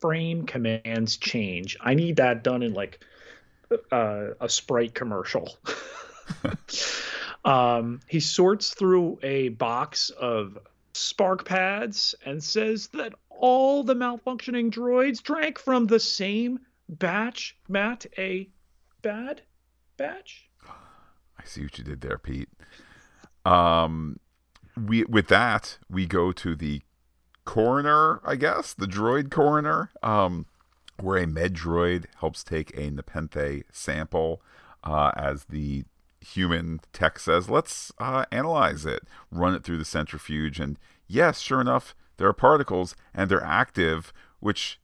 [0.00, 1.76] mainframe commands change.
[1.80, 3.00] I need that done in like
[3.90, 5.56] uh, a Sprite commercial.
[7.44, 10.58] um, he sorts through a box of
[10.94, 17.56] spark pads and says that all the malfunctioning droids drank from the same batch.
[17.68, 18.48] Matt, a
[19.02, 19.42] bad
[19.96, 20.48] batch.
[21.38, 22.48] I see what you did there, Pete.
[23.44, 24.18] Um,
[24.76, 26.82] we with that we go to the
[27.46, 30.44] coroner, I guess, the droid coroner, um,
[31.00, 34.42] where a med droid helps take a Nepenthe sample
[34.84, 35.84] uh, as the
[36.20, 41.60] human tech says, let's uh, analyze it, run it through the centrifuge, and yes, sure
[41.60, 44.78] enough, there are particles and they're active, which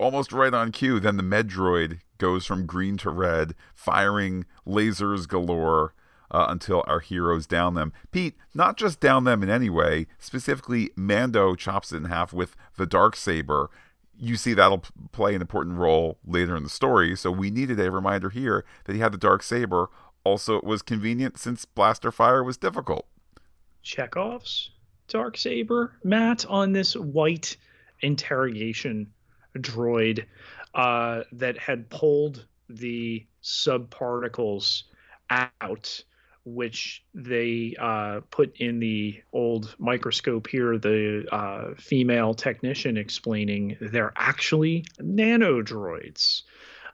[0.00, 1.00] almost right on cue.
[1.00, 5.94] Then the med droid goes from green to red, firing lasers galore
[6.30, 7.92] uh, until our heroes down them.
[8.10, 12.56] Pete, not just down them in any way, specifically, Mando chops it in half with
[12.76, 13.70] the dark saber.
[14.18, 17.90] You see that'll play an important role later in the story, so we needed a
[17.90, 19.88] reminder here that he had the dark saber.
[20.22, 23.06] Also, it was convenient since blaster fire was difficult.
[23.82, 24.70] Chekhov's
[25.08, 27.56] dark saber, Matt, on this white
[28.00, 29.12] interrogation
[29.58, 30.24] droid
[30.74, 34.84] uh, that had pulled the subparticles
[35.30, 36.02] out
[36.44, 44.12] which they uh, put in the old microscope here, the uh, female technician explaining they're
[44.16, 46.42] actually nanodroids.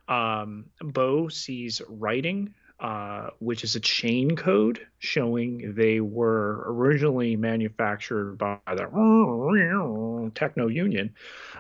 [0.09, 8.37] Um, Bo sees writing, uh, which is a chain code showing they were originally manufactured
[8.39, 11.15] by the Techno Union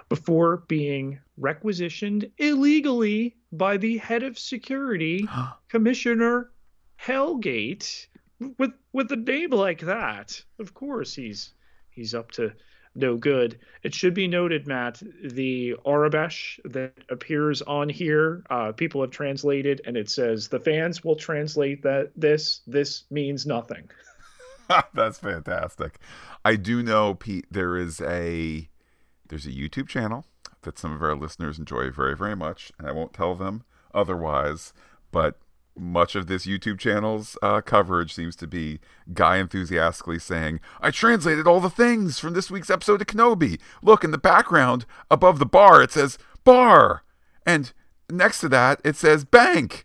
[0.09, 5.28] before being requisitioned illegally by the head of security,
[5.68, 6.51] Commissioner
[7.05, 8.07] Helgait
[8.59, 11.53] with with a name like that, of course he's
[11.90, 12.53] he's up to
[12.94, 13.59] no good.
[13.84, 19.80] It should be noted, Matt, the Aurebesh that appears on here, uh, people have translated,
[19.84, 23.88] and it says the fans will translate that this this means nothing.
[24.94, 25.98] That's fantastic.
[26.44, 27.46] I do know, Pete.
[27.51, 28.68] There is a
[29.28, 30.26] there's a YouTube channel
[30.62, 34.72] that some of our listeners enjoy very, very much, and I won't tell them otherwise.
[35.11, 35.38] But
[35.76, 38.80] much of this YouTube channel's uh, coverage seems to be
[39.12, 43.60] Guy enthusiastically saying, I translated all the things from this week's episode of Kenobi.
[43.82, 47.04] Look, in the background, above the bar, it says bar.
[47.46, 47.72] And
[48.10, 49.84] next to that, it says bank.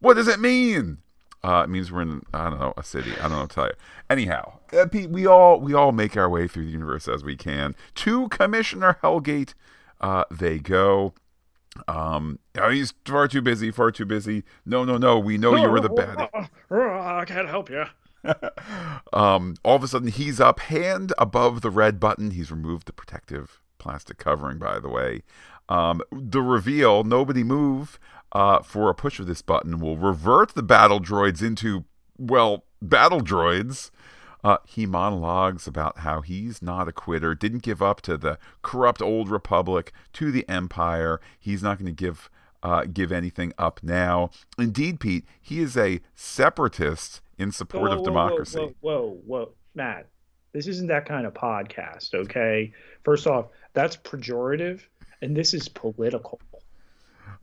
[0.00, 0.98] What does it mean?
[1.42, 3.12] Uh, it means we're in, I don't know, a city.
[3.18, 3.72] I don't know what to tell you.
[4.08, 7.74] Anyhow, uh, we all we all make our way through the universe as we can.
[7.96, 9.52] To Commissioner Helgait,
[10.00, 11.12] uh, they go.
[11.88, 14.44] Um, oh, he's far too busy, far too busy.
[14.64, 15.18] No, no, no.
[15.18, 16.28] We know you were the bad.
[16.70, 17.84] I can't help you.
[19.12, 22.30] um, all of a sudden, he's up, hand above the red button.
[22.30, 25.22] He's removed the protective plastic covering, by the way.
[25.68, 27.98] Um, the reveal, nobody move,
[28.32, 31.84] uh, for a push of this button will revert the battle droids into,
[32.18, 33.90] well, battle droids.
[34.44, 39.00] Uh, he monologues about how he's not a quitter, didn't give up to the corrupt
[39.00, 41.18] old republic, to the empire.
[41.40, 42.28] He's not going to give
[42.62, 44.30] uh, give anything up now.
[44.58, 48.58] Indeed, Pete, he is a separatist in support whoa, of democracy.
[48.58, 50.08] Whoa, whoa, whoa, whoa, Matt,
[50.52, 52.72] this isn't that kind of podcast, okay?
[53.02, 54.82] First off, that's pejorative,
[55.20, 56.40] and this is political.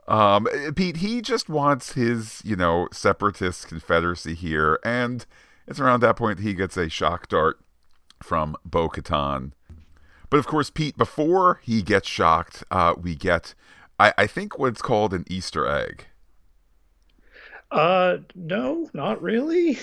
[0.07, 5.25] Um, Pete, he just wants his, you know, separatist confederacy here, and
[5.67, 7.59] it's around that point that he gets a shock dart
[8.21, 9.51] from Bo Katan.
[10.29, 13.53] But of course, Pete, before he gets shocked, uh, we get,
[13.99, 16.05] I, I think, what's called an Easter egg.
[17.69, 19.77] Uh, no, not really.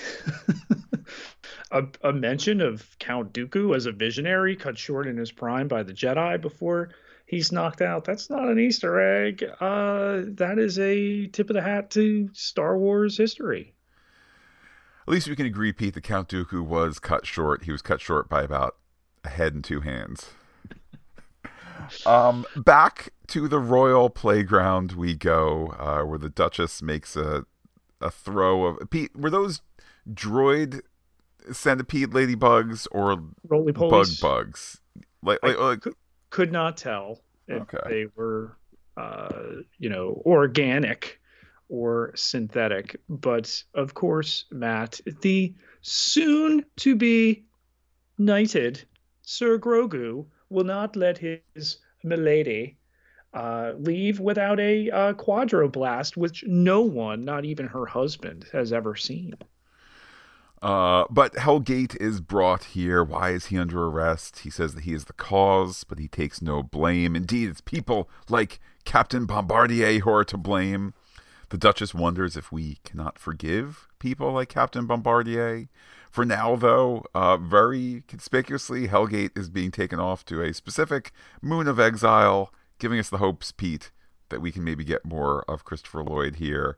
[1.71, 5.83] a, a mention of Count Dooku as a visionary cut short in his prime by
[5.83, 6.89] the Jedi before
[7.25, 8.03] he's knocked out.
[8.03, 9.43] That's not an Easter egg.
[9.59, 13.73] Uh, that is a tip of the hat to Star Wars history.
[15.09, 17.63] At least we can agree, Pete, that Count Dooku was cut short.
[17.63, 18.75] He was cut short by about
[19.23, 20.29] a head and two hands.
[22.05, 27.47] um, back to the royal playground we go, uh, where the Duchess makes a
[27.99, 29.15] a throw of Pete.
[29.15, 29.61] Were those
[30.07, 30.81] droid
[31.51, 34.79] centipede ladybugs or bug bugs?
[35.23, 35.95] Like, like, like could,
[36.29, 37.79] could, not tell if okay.
[37.89, 38.55] they were,
[38.95, 41.18] uh, you know, organic
[41.69, 42.99] or synthetic.
[43.07, 47.45] But of course, Matt, the soon to be
[48.17, 48.83] knighted
[49.21, 52.77] Sir Grogu will not let his milady
[53.33, 58.95] uh, leave without a uh, quadroblast, which no one, not even her husband, has ever
[58.95, 59.35] seen.
[60.61, 63.03] Uh, but Helgait is brought here.
[63.03, 64.39] Why is he under arrest?
[64.39, 67.15] He says that he is the cause, but he takes no blame.
[67.15, 70.93] Indeed, it's people like Captain Bombardier who are to blame.
[71.49, 75.67] The Duchess wonders if we cannot forgive people like Captain Bombardier.
[76.09, 81.67] For now, though, uh, very conspicuously, Helgait is being taken off to a specific moon
[81.67, 83.91] of exile giving us the hopes, Pete,
[84.29, 86.77] that we can maybe get more of Christopher Lloyd here.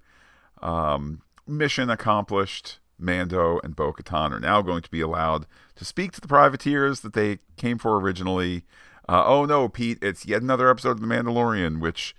[0.61, 2.79] Um, mission accomplished.
[2.97, 6.99] Mando and Bo Katan are now going to be allowed to speak to the privateers
[6.99, 8.63] that they came for originally.
[9.09, 12.15] Uh, oh no, Pete, it's yet another episode of The Mandalorian, which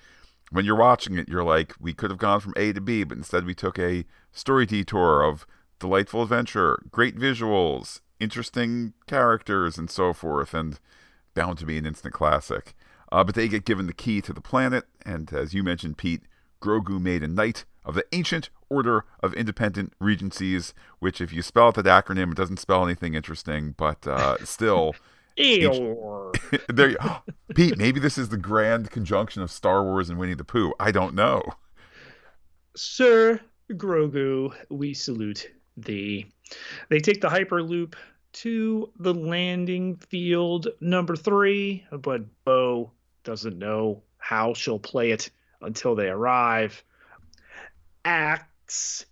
[0.53, 3.17] when you're watching it, you're like, we could have gone from A to B, but
[3.17, 5.47] instead we took a story detour of
[5.79, 10.79] delightful adventure, great visuals, interesting characters, and so forth, and
[11.35, 12.75] bound to be an instant classic.
[13.11, 16.23] Uh, but they get given the key to the planet, and as you mentioned, Pete,
[16.61, 21.69] Grogu made a knight of the Ancient Order of Independent Regencies, which, if you spell
[21.69, 24.95] out that acronym, it doesn't spell anything interesting, but uh, still.
[25.39, 26.67] Eeyore.
[26.69, 26.99] there you,
[27.55, 30.73] Pete, maybe this is the grand conjunction of Star Wars and Winnie the Pooh.
[30.79, 31.43] I don't know.
[32.75, 36.27] Sir Grogu, we salute thee.
[36.89, 37.95] They take the Hyperloop
[38.33, 42.93] to the landing field number three, but Bo
[43.25, 45.31] doesn't know how she'll play it
[45.61, 46.83] until they arrive.
[48.05, 49.07] Asks,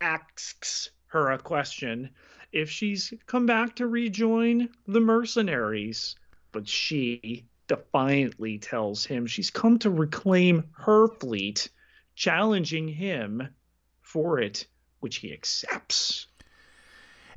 [0.00, 2.10] asks her a question
[2.52, 6.16] if she's come back to rejoin the mercenaries,
[6.52, 11.68] but she defiantly tells him she's come to reclaim her fleet,
[12.14, 13.48] challenging him
[14.00, 14.66] for it,
[15.00, 16.26] which he accepts.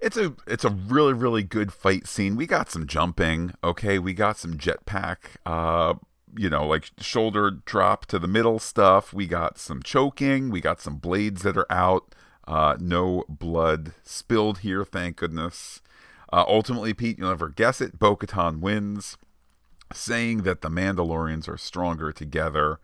[0.02, 2.36] It's a it's a really really good fight scene.
[2.36, 3.98] We got some jumping, okay.
[3.98, 5.96] We got some jetpack, uh,
[6.38, 9.14] you know, like shoulder drop to the middle stuff.
[9.14, 10.50] We got some choking.
[10.50, 12.14] We got some blades that are out.
[12.48, 15.82] Uh, no blood spilled here, thank goodness.
[16.32, 17.98] Uh, ultimately, Pete, you'll never guess it.
[17.98, 19.18] Bo Katan wins,
[19.94, 22.80] saying that the Mandalorians are stronger together.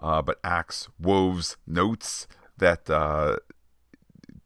[0.00, 3.36] Uh, but Axe Woves notes that uh,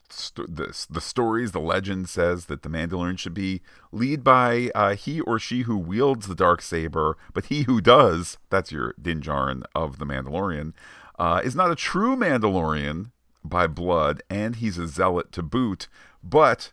[0.08, 3.60] st- the, the stories, the legend says that the Mandalorian should be
[3.92, 8.38] lead by uh, he or she who wields the dark saber, but he who does,
[8.50, 10.72] that's your Din Djarin of the Mandalorian,
[11.18, 13.10] uh, is not a true Mandalorian
[13.44, 15.88] by blood, and he's a zealot to boot.
[16.22, 16.72] But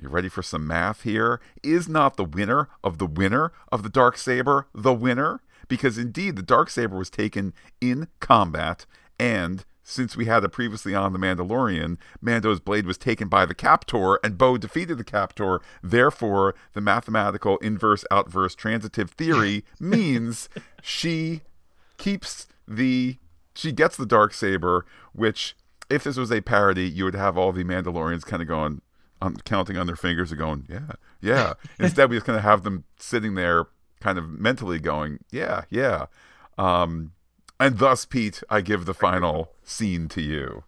[0.00, 1.40] you ready for some math here?
[1.62, 5.42] Is not the winner of the winner of the dark saber the winner?
[5.68, 8.86] Because indeed, the dark saber was taken in combat
[9.18, 13.54] and since we had it previously on The Mandalorian, Mando's blade was taken by the
[13.54, 15.60] Captor, and Bo defeated the Captor.
[15.82, 20.48] Therefore, the mathematical inverse outverse transitive theory means
[20.80, 21.42] she
[21.98, 23.16] keeps the
[23.52, 25.56] she gets the dark saber, which
[25.90, 28.80] if this was a parody, you would have all the Mandalorians kind of going,
[29.20, 31.54] um, counting on their fingers and going, yeah, yeah.
[31.78, 33.66] Instead, we just kind of have them sitting there,
[34.00, 36.06] kind of mentally going, yeah, yeah.
[36.56, 37.12] Um,
[37.58, 40.64] and thus, Pete, I give the final scene to you.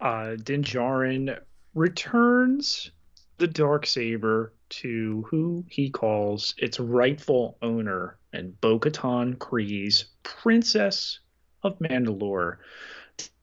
[0.00, 1.40] Uh, Din Djarin
[1.74, 2.90] returns
[3.38, 11.20] the dark saber to who he calls its rightful owner and Bo-Katan Kryze, Princess
[11.62, 12.56] of Mandalore,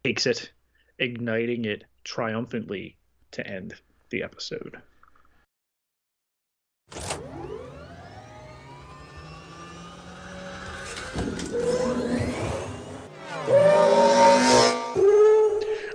[0.04, 0.52] takes it,
[1.02, 2.96] igniting it triumphantly
[3.32, 3.74] to end
[4.12, 4.78] the episode.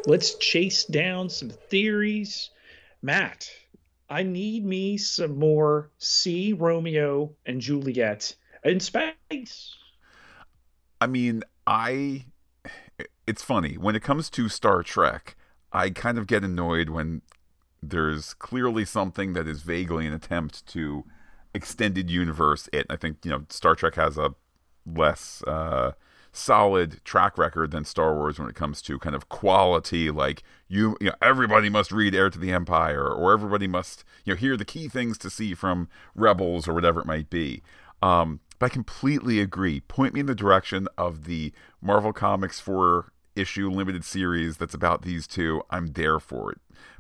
[0.09, 2.51] Let's chase down some theories.
[3.01, 3.49] Matt,
[4.11, 8.35] I need me some more see Romeo and Juliet
[8.65, 9.75] in space.
[11.01, 12.25] I mean, I
[13.27, 15.37] it's funny when it comes to Star Trek,
[15.73, 17.23] I kind of get annoyed when
[17.83, 21.05] there's clearly something that is vaguely an attempt to
[21.55, 22.87] extended universe it.
[22.91, 24.35] I think, you know, Star Trek has a
[24.87, 25.93] less uh
[26.37, 30.11] solid track record than Star Wars when it comes to kind of quality.
[30.11, 34.35] Like you, you know, everybody must read Heir to the Empire, or everybody must, you
[34.35, 37.63] know, hear the key things to see from Rebels or whatever it might be.
[38.03, 39.81] Um, but I completely agree.
[39.81, 45.03] Point me in the direction of the Marvel Comics four issue limited series that's about
[45.03, 45.63] these two.
[45.71, 46.59] I'm there for it.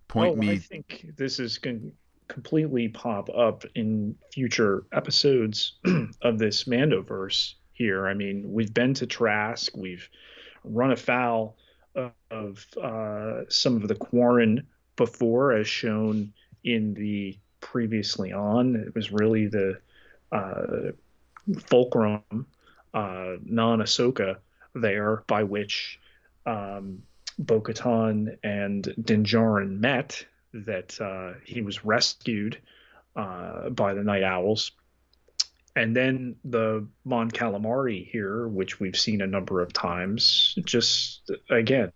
[0.09, 0.53] Point oh, me.
[0.53, 1.93] I think this is going to
[2.29, 5.75] completely pop up in future episodes
[6.23, 8.07] of this Mandoverse here.
[8.07, 10.09] I mean, we've been to Trask, we've
[10.65, 11.57] run afoul
[11.95, 14.67] of, of uh, some of the Quarren
[14.97, 16.33] before, as shown
[16.65, 18.77] in the previously on.
[18.77, 19.79] It was really the
[20.33, 20.93] uh,
[21.67, 22.23] fulcrum,
[22.95, 24.37] uh, non Ahsoka,
[24.75, 26.01] there by which
[26.47, 27.03] um,
[27.39, 32.59] Bo Katan and Din Djarin met, that uh, he was rescued
[33.15, 34.73] uh, by the Night Owls
[35.77, 41.93] and then the Mon Calamari here, which we've seen a number of times, just again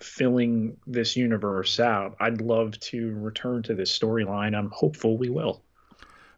[0.00, 2.16] filling this universe out.
[2.20, 4.56] I'd love to return to this storyline.
[4.56, 5.62] I'm hopeful we will.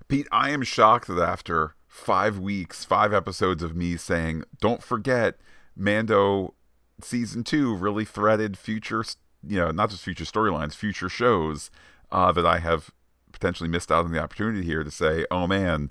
[0.09, 5.39] Pete, I am shocked that after five weeks, five episodes of me saying, "Don't forget,
[5.77, 6.55] Mando
[7.01, 9.05] season two really threaded future,
[9.47, 11.71] you know, not just future storylines, future shows."
[12.11, 12.91] Uh, that I have
[13.33, 15.91] potentially missed out on the opportunity here to say, "Oh man."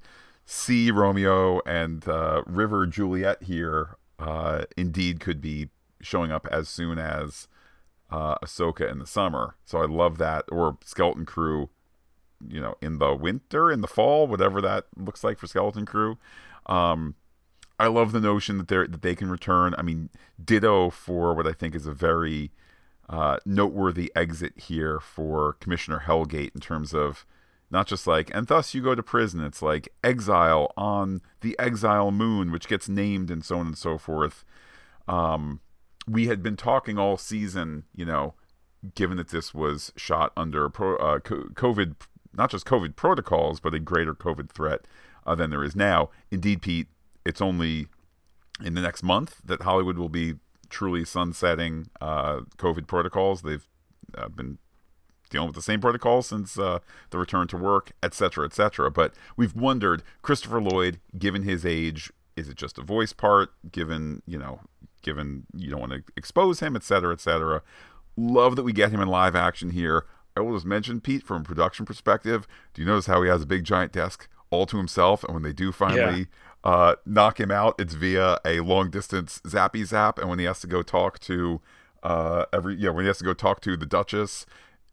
[0.50, 5.70] see Romeo and uh, River Juliet here uh, indeed could be
[6.02, 7.50] showing up as soon as
[8.10, 9.56] uh, Ahsoka in the summer.
[9.66, 10.46] So I love that.
[10.50, 11.70] Or Skeleton Crew,
[12.48, 16.18] you know, in the winter, in the fall, whatever that looks like for Skeleton Crew.
[16.66, 17.16] Um,
[17.80, 19.76] I love the notion that they that they can return.
[19.78, 20.10] I mean,
[20.44, 22.52] ditto for what I think is a very
[23.10, 27.26] uh, noteworthy exit here for Commissioner Helgait in terms of
[27.70, 29.42] not just like, and thus you go to prison.
[29.42, 33.98] It's like exile on the exile moon, which gets named and so on and so
[33.98, 34.44] forth.
[35.08, 35.62] Um,
[36.08, 38.34] we had been talking all season, you know,
[38.96, 41.96] given that this was shot under pro, uh, COVID,
[42.34, 44.82] not just COVID protocols, but a greater COVID threat
[45.26, 46.10] uh, than there is now.
[46.32, 46.88] Indeed, Pete,
[47.28, 47.88] it's only
[48.64, 50.36] in the next month that Hollywood will be
[50.70, 53.42] truly sunsetting uh, COVID protocols.
[53.42, 53.68] They've
[54.18, 54.58] uh, been
[55.30, 58.90] dealing with the same protocol since uh, the return to work, etc., etc.
[58.90, 63.52] But we've wondered, Christopher Lloyd, given his age, is it just a voice part?
[63.70, 64.62] Given you know,
[65.02, 67.62] given you don't want to expose him, etc., etc.
[68.16, 70.06] Love that we get him in live action here.
[70.36, 72.48] I will just mention Pete from a production perspective.
[72.74, 75.44] Do you notice how he has a big giant desk all to himself, and when
[75.44, 76.20] they do finally.
[76.20, 76.26] Yeah.
[76.68, 77.76] Uh, knock him out.
[77.80, 81.62] It's via a long distance zappy zap, and when he has to go talk to
[82.04, 84.46] uh, every yeah, when he has to go talk to the Duchess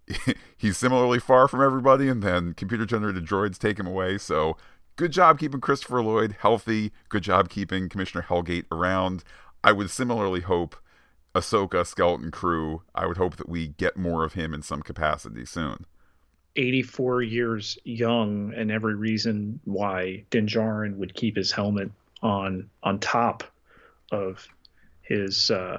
[0.57, 4.19] he's similarly far from everybody, and then computer generated droids take him away.
[4.19, 4.57] So,
[4.97, 6.93] good job keeping Christopher Lloyd healthy.
[7.09, 9.25] Good job keeping Commissioner Helgait around.
[9.63, 10.77] I would similarly hope
[11.35, 12.83] Ahsoka skeleton crew.
[12.95, 15.87] I would hope that we get more of him in some capacity soon.
[16.57, 21.91] 84 years young, and every reason why Din Djarin would keep his helmet
[22.23, 23.45] on on top
[24.13, 24.47] of
[25.03, 25.79] his, uh,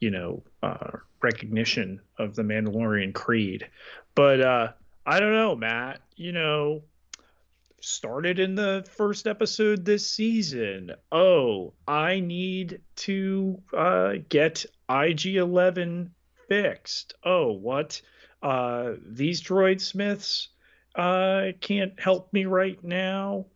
[0.00, 3.68] you know, uh, recognition of the Mandalorian creed.
[4.14, 4.72] But uh,
[5.06, 6.00] I don't know, Matt.
[6.16, 6.82] You know,
[7.80, 10.92] started in the first episode this season.
[11.10, 16.12] Oh, I need to uh, get IG 11
[16.48, 17.14] fixed.
[17.24, 18.00] Oh, what?
[18.42, 20.48] Uh, these droid smiths
[20.94, 23.46] uh, can't help me right now.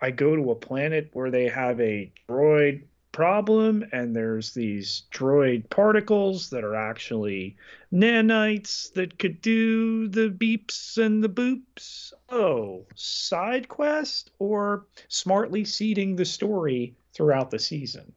[0.00, 2.84] I go to a planet where they have a droid
[3.14, 7.56] problem and there's these droid particles that are actually
[7.92, 16.16] nanites that could do the beeps and the boops oh side quest or smartly seeding
[16.16, 18.12] the story throughout the season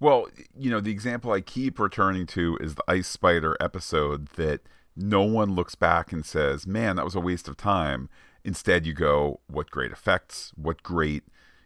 [0.00, 0.26] well
[0.58, 4.62] you know the example i keep returning to is the ice spider episode that
[4.96, 8.08] no one looks back and says man that was a waste of time
[8.44, 11.22] instead you go what great effects what great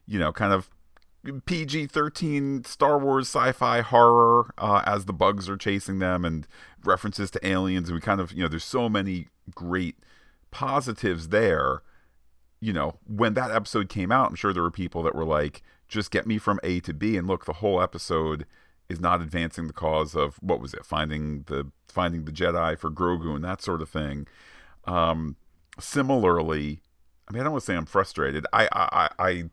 [0.06, 0.70] you know kind of
[1.44, 6.46] PG 13 Star Wars sci fi horror uh, as the bugs are chasing them and
[6.84, 7.88] references to aliens.
[7.88, 9.96] And we kind of, you know, there's so many great
[10.50, 11.82] positives there.
[12.60, 15.62] You know, when that episode came out, I'm sure there were people that were like,
[15.88, 17.16] just get me from A to B.
[17.16, 18.46] And look, the whole episode
[18.90, 22.90] is not advancing the cause of what was it, finding the finding the Jedi for
[22.90, 24.26] Grogu and that sort of thing.
[24.84, 25.36] Um,
[25.78, 26.80] similarly,
[27.28, 28.46] I mean, I don't want to say I'm frustrated.
[28.52, 29.44] I, I, I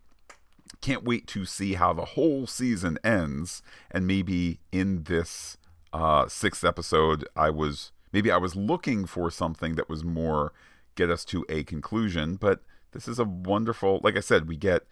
[0.81, 3.61] can't wait to see how the whole season ends.
[3.91, 5.57] And maybe in this
[5.93, 10.51] uh, sixth episode, I was maybe I was looking for something that was more
[10.95, 12.35] get us to a conclusion.
[12.35, 12.61] But
[12.91, 14.83] this is a wonderful, like I said, we get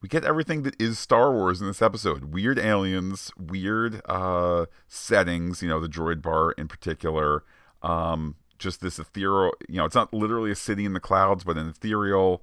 [0.00, 2.32] we get everything that is Star Wars in this episode.
[2.32, 5.62] Weird aliens, weird uh, settings.
[5.62, 7.44] You know, the droid bar in particular.
[7.82, 9.52] Um, just this ethereal.
[9.68, 12.42] You know, it's not literally a city in the clouds, but an ethereal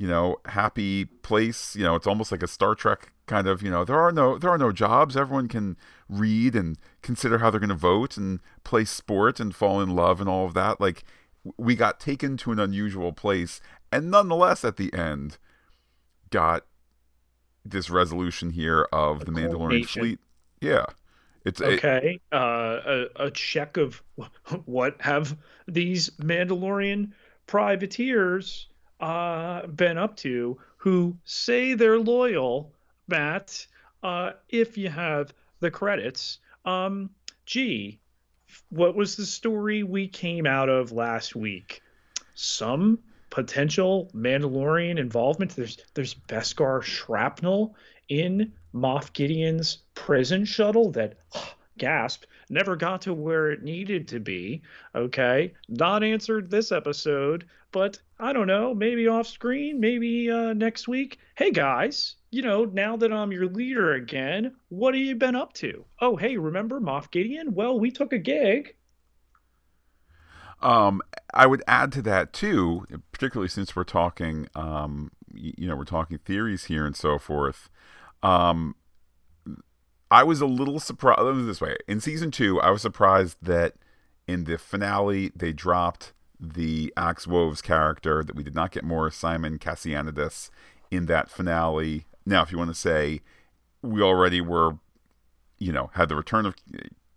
[0.00, 1.76] you know, happy place.
[1.76, 4.38] You know, it's almost like a Star Trek kind of, you know, there are no
[4.38, 5.14] there are no jobs.
[5.14, 5.76] Everyone can
[6.08, 10.18] read and consider how they're going to vote and play sport and fall in love
[10.18, 10.80] and all of that.
[10.80, 11.04] Like
[11.58, 13.60] we got taken to an unusual place
[13.92, 15.36] and nonetheless at the end
[16.30, 16.64] got
[17.64, 20.18] this resolution here of the Mandalorian fleet.
[20.60, 20.86] Yeah.
[21.44, 22.20] It's okay.
[22.32, 24.02] A, uh, a, a check of
[24.66, 25.36] what have
[25.66, 27.12] these Mandalorian
[27.46, 28.68] privateers
[29.00, 32.72] uh, been up to who say they're loyal,
[33.08, 33.66] Matt,
[34.02, 36.38] uh, if you have the credits.
[36.64, 37.10] Um,
[37.46, 38.00] gee,
[38.68, 41.82] what was the story we came out of last week?
[42.34, 42.98] Some
[43.30, 45.56] potential Mandalorian involvement.
[45.56, 47.74] There's there's Beskar shrapnel
[48.08, 51.16] in Moff Gideon's prison shuttle that
[51.78, 54.62] gasp never got to where it needed to be.
[54.94, 60.88] Okay, not answered this episode, but I don't know, maybe off screen, maybe uh, next
[60.88, 61.18] week.
[61.36, 65.52] Hey guys, you know, now that I'm your leader again, what have you been up
[65.54, 65.84] to?
[66.00, 67.54] Oh, hey, remember Moff Gideon?
[67.54, 68.74] Well, we took a gig.
[70.62, 71.00] Um,
[71.32, 76.18] I would add to that too, particularly since we're talking, um, you know, we're talking
[76.18, 77.70] theories here and so forth.
[78.22, 78.74] Um,
[80.10, 81.20] I was a little surprised.
[81.22, 83.74] Let me this way: in season two, I was surprised that
[84.26, 88.24] in the finale they dropped the Axe Woves character.
[88.24, 90.50] That we did not get more Simon Kassianides
[90.90, 92.06] in that finale.
[92.26, 93.20] Now, if you want to say
[93.82, 94.78] we already were,
[95.58, 96.54] you know, had the return of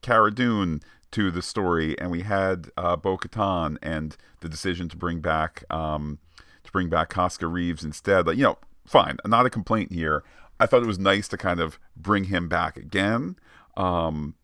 [0.01, 0.81] Cara Dune
[1.13, 5.63] to the story, and we had uh, Bo Katan and the decision to bring back
[5.69, 6.19] um,
[6.63, 8.27] to bring back Koska Reeves instead.
[8.27, 10.23] Like, you know, fine, not a complaint here.
[10.59, 13.37] I thought it was nice to kind of bring him back again.
[13.77, 14.35] Um,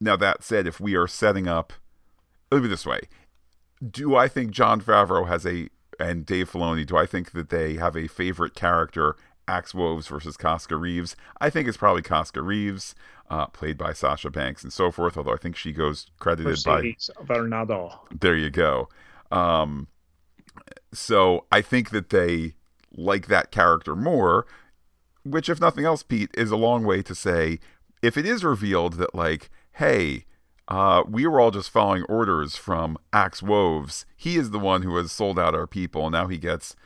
[0.00, 1.72] now that said, if we are setting up,
[2.50, 3.00] let me this way:
[3.88, 6.84] Do I think Jon Favreau has a and Dave Filoni?
[6.84, 9.16] Do I think that they have a favorite character?
[9.48, 11.16] Axe Woves versus Koska Reeves.
[11.40, 12.94] I think it's probably Koska Reeves,
[13.30, 15.16] uh, played by Sasha Banks and so forth.
[15.16, 17.98] Although I think she goes credited Mercedes by Varnado.
[18.18, 18.88] There you go.
[19.30, 19.88] Um,
[20.92, 22.54] so I think that they
[22.92, 24.46] like that character more
[25.22, 27.58] which, if nothing else, Pete, is a long way to say
[28.02, 30.24] if it is revealed that, like, hey,
[30.68, 34.06] uh, we were all just following orders from Axe Woves.
[34.16, 36.76] He is the one who has sold out our people, and now he gets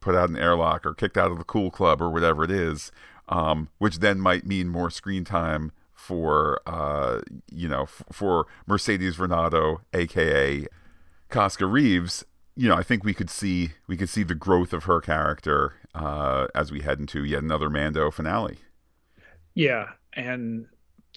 [0.00, 2.92] put out an airlock or kicked out of the cool club or whatever it is,
[3.28, 7.20] um, which then might mean more screen time for, uh,
[7.50, 10.66] you know, f- for Mercedes Varnado, aka
[11.30, 12.24] Koska Reeves
[12.56, 15.74] you know, I think we could see we could see the growth of her character
[15.94, 18.58] uh, as we head into yet another Mando finale.
[19.54, 20.66] Yeah, and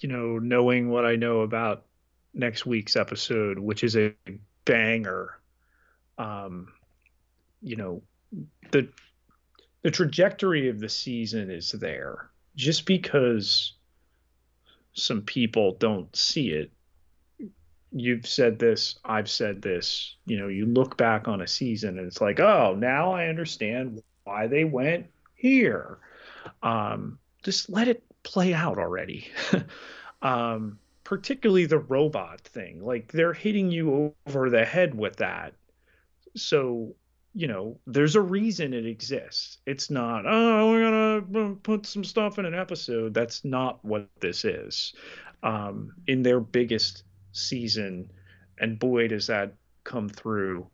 [0.00, 1.84] you know, knowing what I know about
[2.34, 4.14] next week's episode, which is a
[4.64, 5.38] banger,
[6.18, 6.68] um,
[7.62, 8.02] you know,
[8.70, 8.88] the
[9.82, 12.30] the trajectory of the season is there.
[12.56, 13.74] Just because
[14.92, 16.72] some people don't see it,
[17.92, 20.16] you've said this, I've said this.
[20.26, 24.02] You know, you look back on a season and it's like, oh, now I understand
[24.24, 25.98] why they went here.
[26.62, 29.28] Um, just let it play out already.
[30.22, 32.84] um, particularly the robot thing.
[32.84, 35.54] Like they're hitting you over the head with that.
[36.36, 36.94] So,
[37.38, 39.58] you know, there's a reason it exists.
[39.64, 43.14] It's not, oh, we're going to put some stuff in an episode.
[43.14, 44.92] That's not what this is.
[45.44, 48.10] Um, in their biggest season,
[48.58, 50.66] and boy, does that come through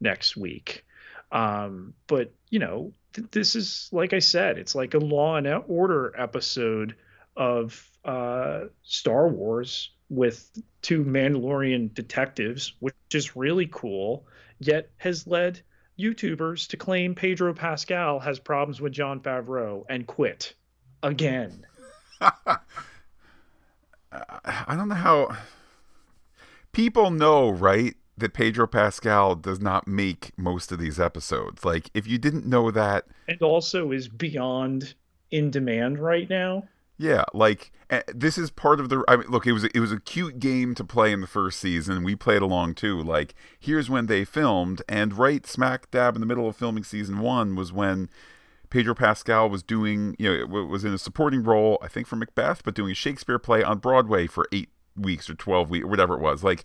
[0.00, 0.84] next week.
[1.32, 5.48] Um, but, you know, th- this is, like I said, it's like a Law and
[5.66, 6.94] Order episode
[7.36, 10.48] of uh, Star Wars with
[10.82, 14.24] two Mandalorian detectives, which is really cool,
[14.60, 15.60] yet has led
[16.02, 20.54] YouTubers to claim Pedro Pascal has problems with Jon Favreau and quit
[21.02, 21.64] again.
[22.20, 22.58] I
[24.76, 25.36] don't know how
[26.72, 27.94] people know, right?
[28.18, 31.64] That Pedro Pascal does not make most of these episodes.
[31.64, 34.94] Like, if you didn't know that, and also is beyond
[35.30, 36.68] in demand right now.
[36.98, 39.04] Yeah, like eh, this is part of the.
[39.08, 41.58] I mean, look, it was it was a cute game to play in the first
[41.58, 42.04] season.
[42.04, 43.02] We played along too.
[43.02, 47.18] Like, here's when they filmed, and right smack dab in the middle of filming season
[47.18, 48.08] one was when
[48.70, 52.16] Pedro Pascal was doing, you know, it was in a supporting role, I think for
[52.16, 55.88] Macbeth, but doing a Shakespeare play on Broadway for eight weeks or twelve weeks or
[55.88, 56.44] whatever it was.
[56.44, 56.64] Like,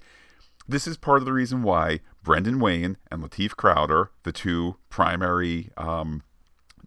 [0.67, 5.71] this is part of the reason why Brendan Wayne and Lateef Crowder, the two primary
[5.78, 6.23] um,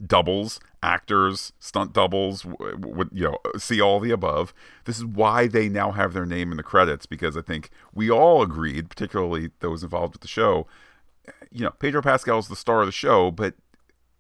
[0.07, 4.55] doubles, actors, stunt doubles, would you know, see all the above.
[4.85, 8.11] This is why they now have their name in the credits because I think we
[8.11, 10.67] all agreed, particularly those involved with the show,
[11.51, 13.55] you know, Pedro Pascal is the star of the show, but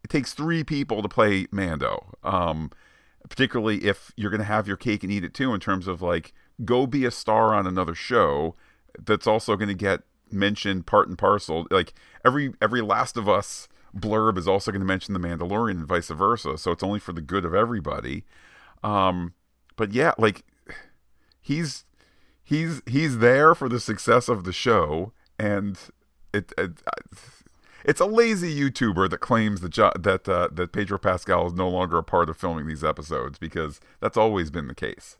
[0.02, 2.14] it takes three people to play Mando.
[2.22, 2.70] Um,
[3.28, 6.02] particularly if you're going to have your cake and eat it too, in terms of
[6.02, 6.32] like,
[6.64, 8.54] go be a star on another show
[8.98, 11.66] that's also going to get mentioned part and parcel.
[11.70, 15.86] Like every every Last of Us blurb is also going to mention the Mandalorian and
[15.86, 16.58] vice versa.
[16.58, 18.24] So it's only for the good of everybody.
[18.82, 19.34] Um,
[19.76, 20.44] but yeah, like
[21.40, 21.84] he's
[22.42, 25.78] he's he's there for the success of the show, and
[26.32, 26.82] it, it
[27.84, 31.68] it's a lazy YouTuber that claims that jo- that uh, that Pedro Pascal is no
[31.68, 35.16] longer a part of filming these episodes because that's always been the case.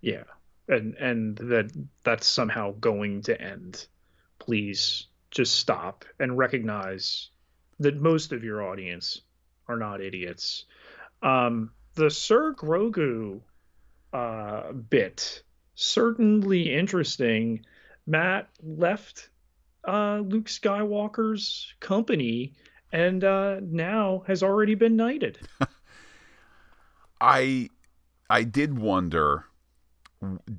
[0.00, 0.24] Yeah,
[0.68, 1.70] and and that
[2.04, 3.86] that's somehow going to end.
[4.38, 7.30] Please just stop and recognize
[7.82, 9.20] that most of your audience
[9.68, 10.64] are not idiots.
[11.22, 13.40] Um, the Sir Grogu
[14.12, 15.42] uh, bit
[15.74, 17.64] certainly interesting.
[18.06, 19.30] Matt left
[19.86, 22.54] uh, Luke Skywalker's company
[22.92, 25.38] and uh, now has already been knighted.
[27.20, 27.68] I
[28.28, 29.46] I did wonder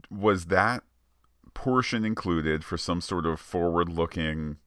[0.10, 0.84] was that
[1.54, 4.58] portion included for some sort of forward-looking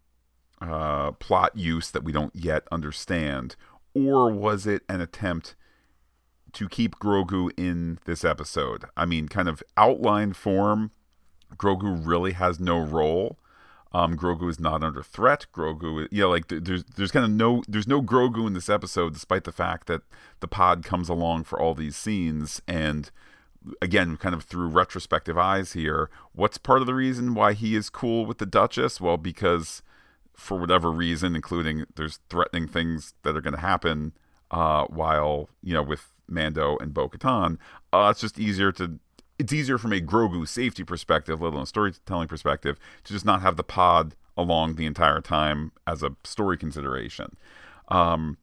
[0.60, 3.56] uh, plot use that we don't yet understand,
[3.94, 5.54] or was it an attempt
[6.52, 8.84] to keep Grogu in this episode?
[8.96, 10.90] I mean, kind of outline form.
[11.56, 13.38] Grogu really has no role.
[13.92, 15.46] Um, Grogu is not under threat.
[15.54, 19.44] Grogu, yeah, like there's there's kind of no there's no Grogu in this episode, despite
[19.44, 20.02] the fact that
[20.40, 23.10] the pod comes along for all these scenes and
[23.82, 27.90] again, kind of through retrospective eyes here, what's part of the reason why he is
[27.90, 29.00] cool with the Duchess?
[29.00, 29.82] Well, because
[30.36, 34.12] for whatever reason, including there's threatening things that are going to happen
[34.50, 37.58] uh, while you know with Mando and Bo Katan.
[37.92, 39.00] Uh, it's just easier to
[39.38, 43.56] it's easier from a Grogu safety perspective, let alone storytelling perspective, to just not have
[43.56, 47.36] the pod along the entire time as a story consideration.
[47.88, 48.38] Um,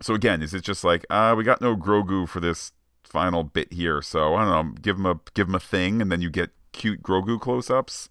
[0.00, 2.72] so again, is it just like uh, we got no Grogu for this
[3.02, 4.02] final bit here?
[4.02, 6.50] So I don't know, give him a give him a thing, and then you get
[6.72, 8.08] cute Grogu close-ups.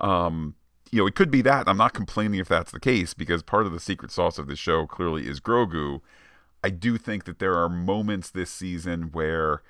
[0.00, 0.54] Um,
[0.94, 1.68] you know, it could be that.
[1.68, 4.54] I'm not complaining if that's the case because part of the secret sauce of the
[4.54, 6.00] show clearly is Grogu.
[6.62, 9.60] I do think that there are moments this season where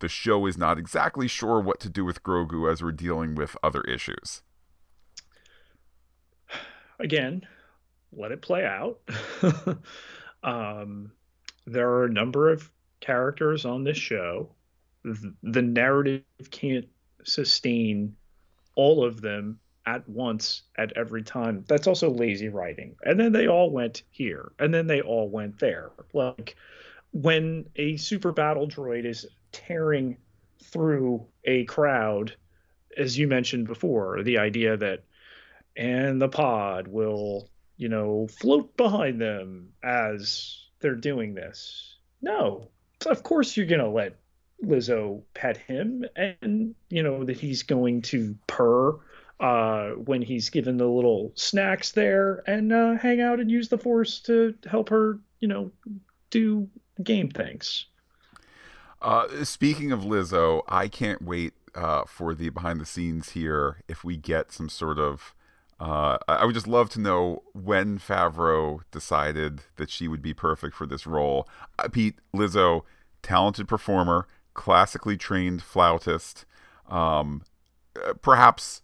[0.00, 3.56] the show is not exactly sure what to do with Grogu as we're dealing with
[3.62, 4.42] other issues.
[6.98, 7.46] Again,
[8.12, 9.00] let it play out.
[10.42, 11.10] um,
[11.66, 14.50] there are a number of characters on this show.
[15.04, 16.86] The narrative can't
[17.24, 18.14] sustain
[18.74, 21.64] all of them at once at every time.
[21.68, 22.96] That's also lazy writing.
[23.02, 25.90] And then they all went here, and then they all went there.
[26.12, 26.56] Like
[27.12, 30.16] when a super battle droid is tearing
[30.62, 32.34] through a crowd,
[32.96, 35.04] as you mentioned before, the idea that
[35.76, 41.96] and the pod will, you know, float behind them as they're doing this.
[42.20, 42.68] No,
[43.06, 44.18] of course you're gonna let
[44.62, 48.98] Lizzo pet him, and you know that he's going to purr
[49.40, 53.78] uh, when he's given the little snacks there, and uh, hang out and use the
[53.78, 55.70] force to help her, you know,
[56.30, 56.68] do
[57.02, 57.86] game things.
[59.00, 63.82] Uh, speaking of Lizzo, I can't wait uh, for the behind the scenes here.
[63.88, 65.34] If we get some sort of,
[65.78, 70.76] uh, I would just love to know when Favreau decided that she would be perfect
[70.76, 71.48] for this role.
[71.92, 72.82] Pete Lizzo,
[73.22, 76.44] talented performer, classically trained flautist,
[76.90, 77.42] um,
[78.20, 78.82] perhaps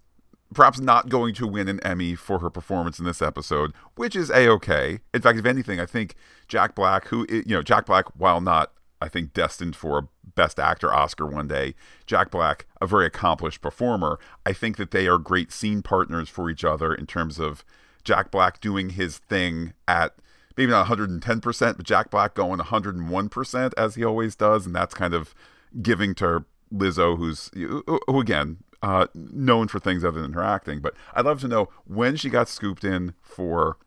[0.55, 4.31] perhaps not going to win an Emmy for her performance in this episode, which is
[4.31, 5.01] a okay.
[5.13, 6.15] In fact, if anything, I think
[6.49, 10.59] Jack Black, who you know, Jack Black, while not I think destined for a Best
[10.59, 11.75] Actor Oscar one day,
[12.07, 16.51] Jack Black, a very accomplished performer, I think that they are great scene partners for
[16.51, 17.65] each other in terms of
[18.05, 20.15] Jack Black doing his thing at
[20.57, 25.15] maybe not 110%, but Jack Black going 101% as he always does, and that's kind
[25.15, 25.35] of
[25.83, 30.81] giving to Lizzo, who's who again uh, known for things other than her acting.
[30.81, 33.79] But I'd love to know when she got scooped in for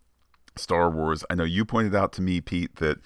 [0.56, 1.24] Star Wars.
[1.30, 3.00] I know you pointed out to me, Pete, that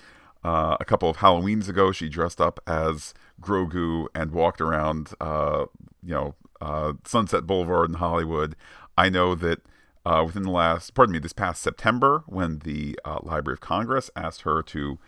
[0.44, 5.66] uh, a couple of Halloweens ago she dressed up as Grogu and walked around, uh,
[6.02, 8.56] you know, uh, Sunset Boulevard in Hollywood.
[8.98, 9.60] I know that.
[10.06, 14.12] Uh, within the last, pardon me, this past September, when the uh, Library of Congress
[14.18, 15.00] asked her to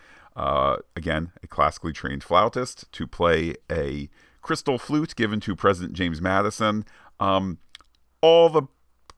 [0.96, 4.10] again, a classically trained flautist, to play a
[4.46, 6.86] crystal flute given to President James Madison.
[7.20, 7.58] Um,
[8.22, 8.62] all the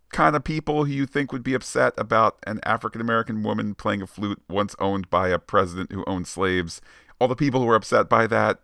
[0.07, 4.01] kind of people who you think would be upset about an African American woman playing
[4.01, 6.79] a flute once owned by a president who owned slaves,
[7.19, 8.59] all the people who were upset by that,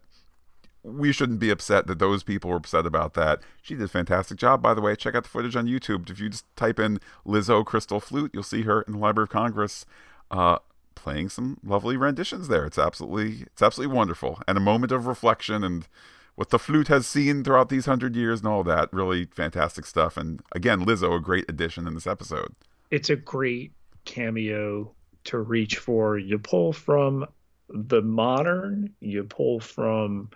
[0.84, 3.42] we shouldn't be upset that those people were upset about that.
[3.62, 4.96] She did a fantastic job, by the way.
[4.96, 6.10] Check out the footage on YouTube.
[6.10, 9.32] If you just type in Lizzo Crystal Flute, you'll see her in the Library of
[9.32, 9.86] Congress.
[10.32, 10.60] Uh,
[10.96, 12.66] playing some lovely renditions there.
[12.66, 15.88] It's absolutely it's absolutely wonderful and a moment of reflection and
[16.36, 18.92] what the flute has seen throughout these hundred years and all that.
[18.92, 20.18] Really fantastic stuff.
[20.18, 22.56] And again, Lizzo, a great addition in this episode.
[22.92, 23.72] It's a great
[24.06, 24.92] cameo
[25.26, 26.18] to reach for.
[26.18, 27.26] You pull from
[27.70, 30.30] the modern, you pull from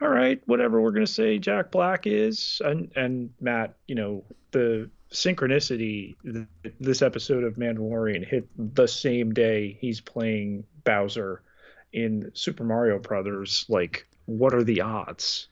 [0.00, 4.90] all right, whatever we're gonna say Jack Black is, and and Matt, you know, the
[5.10, 6.16] synchronicity
[6.80, 11.42] this episode of Mandalorian hit the same day he's playing Bowser
[11.92, 13.64] in Super Mario Brothers.
[13.68, 15.48] Like, what are the odds?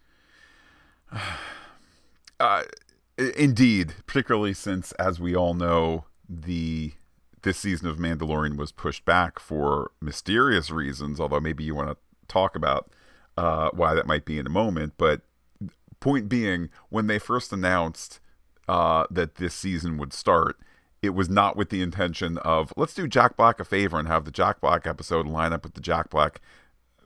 [2.40, 2.64] Uh,
[3.36, 6.92] indeed, particularly since, as we all know, the
[7.42, 11.20] this season of Mandalorian was pushed back for mysterious reasons.
[11.20, 11.96] Although maybe you want to
[12.26, 12.90] talk about
[13.36, 14.94] uh, why that might be in a moment.
[14.96, 15.20] But
[16.00, 18.20] point being, when they first announced
[18.68, 20.58] uh, that this season would start,
[21.02, 24.24] it was not with the intention of let's do Jack Black a favor and have
[24.24, 26.40] the Jack Black episode line up with the Jack Black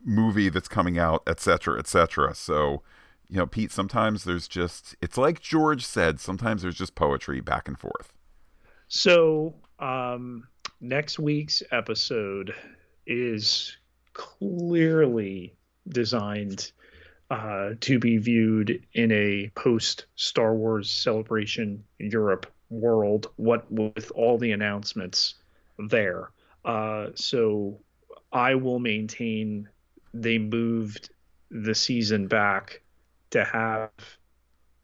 [0.04, 2.34] movie that's coming out, etc., etc.
[2.34, 2.82] So,
[3.28, 7.68] you know, Pete, sometimes there's just it's like George said, sometimes there's just poetry back
[7.68, 8.12] and forth.
[8.88, 10.48] So, um,
[10.80, 12.54] next week's episode
[13.06, 13.76] is
[14.14, 15.54] clearly
[15.88, 16.72] designed
[17.30, 23.30] uh, to be viewed in a post Star Wars celebration Europe world.
[23.36, 25.34] What with all the announcements
[25.78, 26.30] there,
[26.64, 27.80] uh, so
[28.32, 29.68] I will maintain
[30.14, 31.10] they moved
[31.50, 32.82] the season back
[33.30, 33.90] to have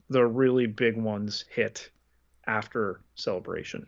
[0.09, 1.91] the really big ones hit
[2.47, 3.87] after celebration.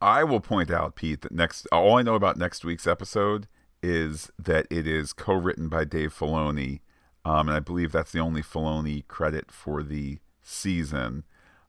[0.00, 3.46] I will point out, Pete, that next all I know about next week's episode
[3.82, 6.80] is that it is co-written by Dave Filoni
[7.24, 11.24] um, and I believe that's the only Filoni credit for the season.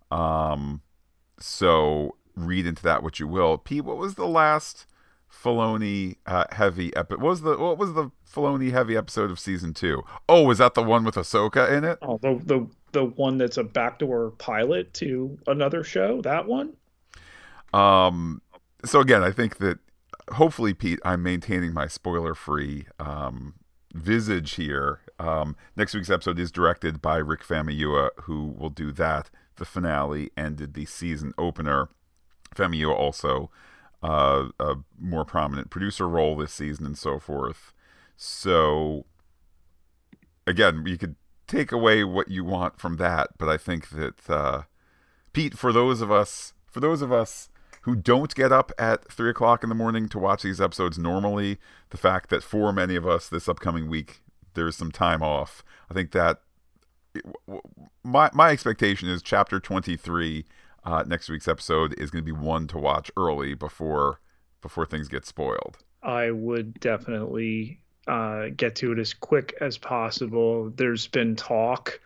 [0.09, 0.81] Um,
[1.39, 3.57] so read into that what you will.
[3.57, 4.87] Pete, what was the last
[5.33, 7.21] Filoni uh, heavy episode?
[7.21, 10.03] What was the what was the Filoni heavy episode of season two?
[10.29, 11.97] Oh, was that the one with Ahsoka in it?
[12.01, 16.21] Oh, the the the one that's a backdoor pilot to another show.
[16.21, 16.73] That one.
[17.73, 18.41] Um.
[18.85, 19.79] So again, I think that
[20.33, 23.55] hopefully, Pete, I'm maintaining my spoiler free um,
[23.93, 25.01] visage here.
[25.19, 29.29] Um, next week's episode is directed by Rick Famuyiwa, who will do that.
[29.55, 31.89] The finale ended the season opener.
[32.55, 33.49] Famuyiwa also
[34.03, 37.73] uh, a more prominent producer role this season and so forth.
[38.17, 39.05] So
[40.45, 41.15] again, you could
[41.47, 44.63] take away what you want from that, but I think that uh,
[45.31, 47.49] Pete, for those of us, for those of us
[47.81, 51.57] who don't get up at three o'clock in the morning to watch these episodes normally,
[51.89, 54.21] the fact that for many of us this upcoming week
[54.53, 56.41] there's some time off, I think that
[58.03, 60.45] my my expectation is chapter 23
[60.85, 64.19] uh, next week's episode is going to be one to watch early before
[64.61, 65.77] before things get spoiled.
[66.01, 70.69] I would definitely uh, get to it as quick as possible.
[70.69, 71.99] There's been talk.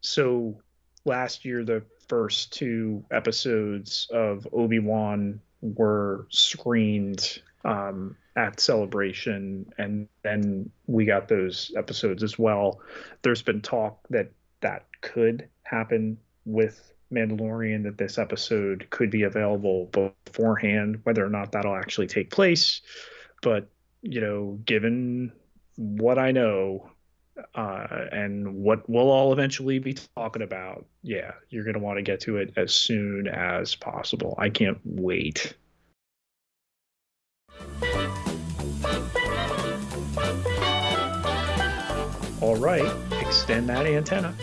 [0.00, 0.60] So
[1.04, 10.08] last year, the first two episodes of Obi Wan were screened um, at Celebration, and
[10.22, 12.80] then we got those episodes as well.
[13.22, 14.30] There's been talk that
[14.60, 21.52] that could happen with Mandalorian, that this episode could be available beforehand, whether or not
[21.52, 22.80] that'll actually take place.
[23.42, 23.68] But,
[24.02, 25.32] you know, given
[25.76, 26.90] what I know,
[27.54, 32.02] uh, and what we'll all eventually be talking about, yeah, you're going to want to
[32.02, 34.34] get to it as soon as possible.
[34.38, 35.54] I can't wait.
[42.40, 42.90] All right,
[43.20, 44.34] extend that antenna.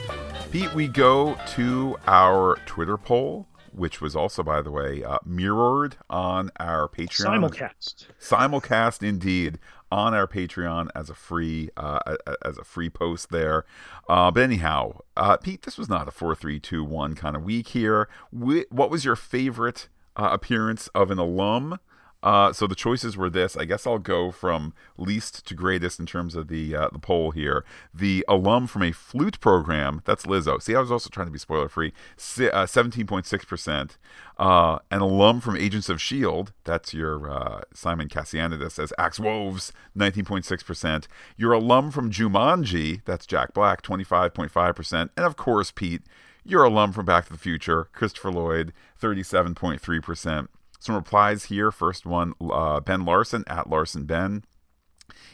[0.53, 5.97] Pete, we go to our Twitter poll, which was also, by the way, uh, mirrored
[6.11, 7.49] on our Patreon.
[7.49, 8.05] Simulcast.
[8.21, 9.57] Simulcast, indeed,
[9.91, 13.65] on our Patreon as a free uh, as a free post there.
[14.07, 17.41] Uh, but anyhow, uh, Pete, this was not a four three two one kind of
[17.41, 18.07] week here.
[18.31, 21.79] We, what was your favorite uh, appearance of an alum?
[22.23, 23.57] Uh, so the choices were this.
[23.57, 27.31] I guess I'll go from least to greatest in terms of the uh, the poll
[27.31, 27.65] here.
[27.93, 30.61] The alum from a flute program, that's Lizzo.
[30.61, 31.91] See, I was also trying to be spoiler free.
[32.39, 33.97] Uh, seventeen point six percent.
[34.39, 39.73] Uh, an alum from Agents of Shield, that's your uh, Simon Kassianides as Axe Woves,
[39.93, 41.09] nineteen point six percent.
[41.35, 45.71] Your alum from Jumanji, that's Jack Black, twenty five point five percent, and of course
[45.71, 46.03] Pete.
[46.45, 50.47] Your alum from Back to the Future, Christopher Lloyd, 37.3%.
[50.83, 51.71] Some replies here.
[51.71, 54.43] First one, uh, Ben Larson at Larson Ben.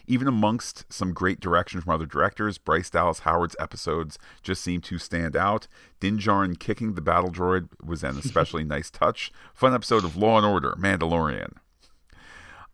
[0.05, 4.99] Even amongst some great direction from other directors, Bryce Dallas Howard's episodes just seem to
[4.99, 5.67] stand out.
[5.99, 9.31] Din Djarin kicking the battle droid was an especially nice touch.
[9.51, 11.53] Fun episode of Law and Order, Mandalorian.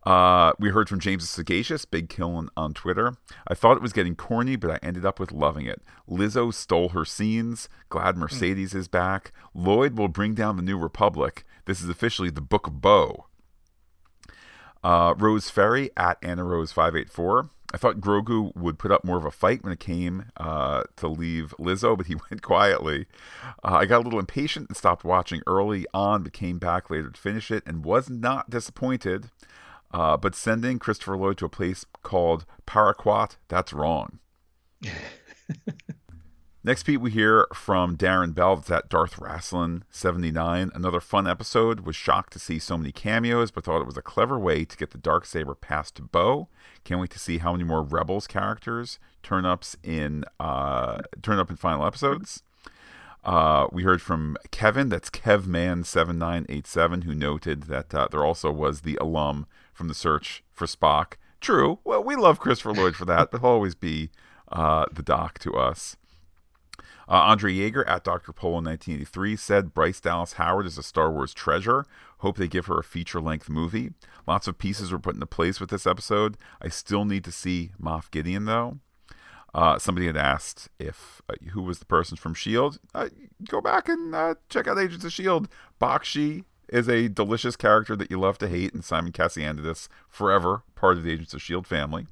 [0.06, 3.16] Uh, we heard from James Sagacious, Big Killen on Twitter.
[3.48, 5.82] I thought it was getting corny, but I ended up with loving it.
[6.10, 7.70] Lizzo stole her scenes.
[7.88, 8.80] Glad Mercedes mm.
[8.80, 9.32] is back.
[9.54, 11.46] Lloyd will bring down the New Republic.
[11.66, 13.26] This is officially the Book of Bo.
[14.84, 17.50] Uh, Rose Ferry at Anna Rose 584.
[17.74, 21.08] I thought Grogu would put up more of a fight when it came uh, to
[21.08, 23.08] leave Lizzo, but he went quietly.
[23.64, 27.10] Uh, I got a little impatient and stopped watching early on, but came back later
[27.10, 29.32] to finish it and was not disappointed.
[29.92, 34.20] Uh, but sending Christopher Lloyd to a place called Paraquat, that's wrong.
[36.66, 38.56] Next, Pete, we hear from Darren Bell.
[38.56, 40.72] That's at Darth Rasslin 79.
[40.74, 41.82] Another fun episode.
[41.82, 44.76] Was shocked to see so many cameos, but thought it was a clever way to
[44.76, 46.48] get the dark saber passed to Bo.
[46.84, 51.52] Can't wait to see how many more Rebels characters turn ups in uh, turn up
[51.52, 52.42] in final episodes.
[53.24, 58.98] Uh, we heard from Kevin, that's Kevman7987, who noted that uh, there also was the
[59.00, 61.18] alum from the search for Spock.
[61.40, 61.78] True.
[61.84, 64.10] Well, we love Christopher Lloyd for that, but he'll always be
[64.52, 65.96] uh, the doc to us.
[67.08, 68.34] Uh, Andre Yeager at Dr.
[68.34, 71.86] Polo 1983 said Bryce Dallas Howard is a Star Wars treasure.
[72.20, 73.92] Hope they give her a feature length movie.
[74.28, 76.38] Lots of pieces were put into place with this episode.
[76.62, 78.80] I still need to see Moff Gideon, though.
[79.54, 82.78] Uh, somebody had asked if uh, who was the person from Shield.
[82.94, 83.08] Uh,
[83.48, 85.48] go back and uh, check out Agents of Shield.
[85.80, 90.98] Bakshi is a delicious character that you love to hate, and Simon Kassianides forever part
[90.98, 92.08] of the Agents of Shield family.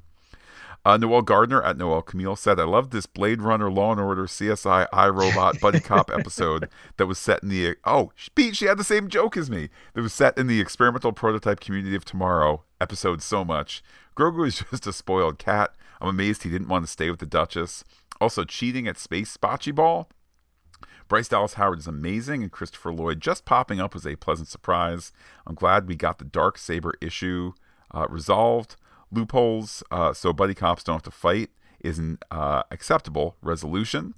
[0.86, 4.26] Uh, Noel Gardner at Noel Camille said, I love this Blade Runner Law and Order
[4.26, 6.68] CSI iRobot Buddy Cop episode
[6.98, 7.78] that was set in the.
[7.86, 9.70] Oh, Pete, she had the same joke as me.
[9.94, 13.82] That was set in the experimental prototype community of tomorrow episode so much.
[14.18, 15.74] Grogu is just a spoiled cat.
[16.02, 17.86] I'm amazed he didn't want to stay with the Duchess.
[18.20, 20.10] Also, cheating at Space Bocce Ball.
[21.08, 25.14] Bryce Dallas Howard is amazing, and Christopher Lloyd just popping up was a pleasant surprise.
[25.48, 27.54] I'm glad we got the Dark Saber issue
[27.94, 28.76] uh, resolved
[29.14, 31.50] loopholes uh, so buddy cops don't have to fight
[31.80, 34.16] is an uh, acceptable resolution.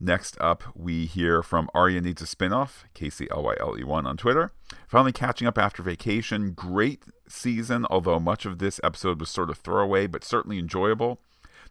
[0.00, 4.52] Next up, we hear from Arya Needs a Spinoff, KCLYLE1 on Twitter.
[4.86, 6.52] Finally catching up after vacation.
[6.52, 11.20] Great season, although much of this episode was sort of throwaway, but certainly enjoyable.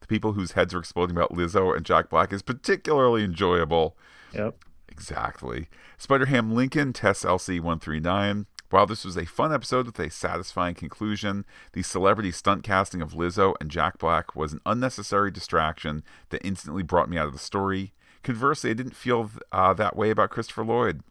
[0.01, 3.97] The people whose heads are exploding about Lizzo and Jack Black is particularly enjoyable.
[4.33, 4.57] Yep.
[4.89, 5.69] Exactly.
[5.97, 8.45] Spider Ham Lincoln, Tess LC139.
[8.69, 13.13] While this was a fun episode with a satisfying conclusion, the celebrity stunt casting of
[13.13, 17.39] Lizzo and Jack Black was an unnecessary distraction that instantly brought me out of the
[17.39, 17.93] story.
[18.23, 21.01] Conversely, I didn't feel uh, that way about Christopher Lloyd.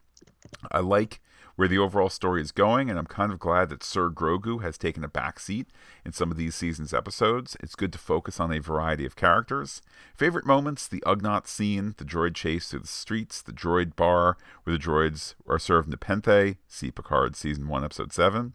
[0.70, 1.20] I like
[1.56, 4.76] where the overall story is going, and I'm kind of glad that Sir Grogu has
[4.76, 5.66] taken a back seat
[6.04, 7.56] in some of these season's episodes.
[7.60, 9.80] It's good to focus on a variety of characters.
[10.14, 14.76] Favorite moments the Ugnaught scene, the droid chase through the streets, the droid bar where
[14.76, 18.52] the droids are served Nepenthe, see Picard Season 1, Episode 7.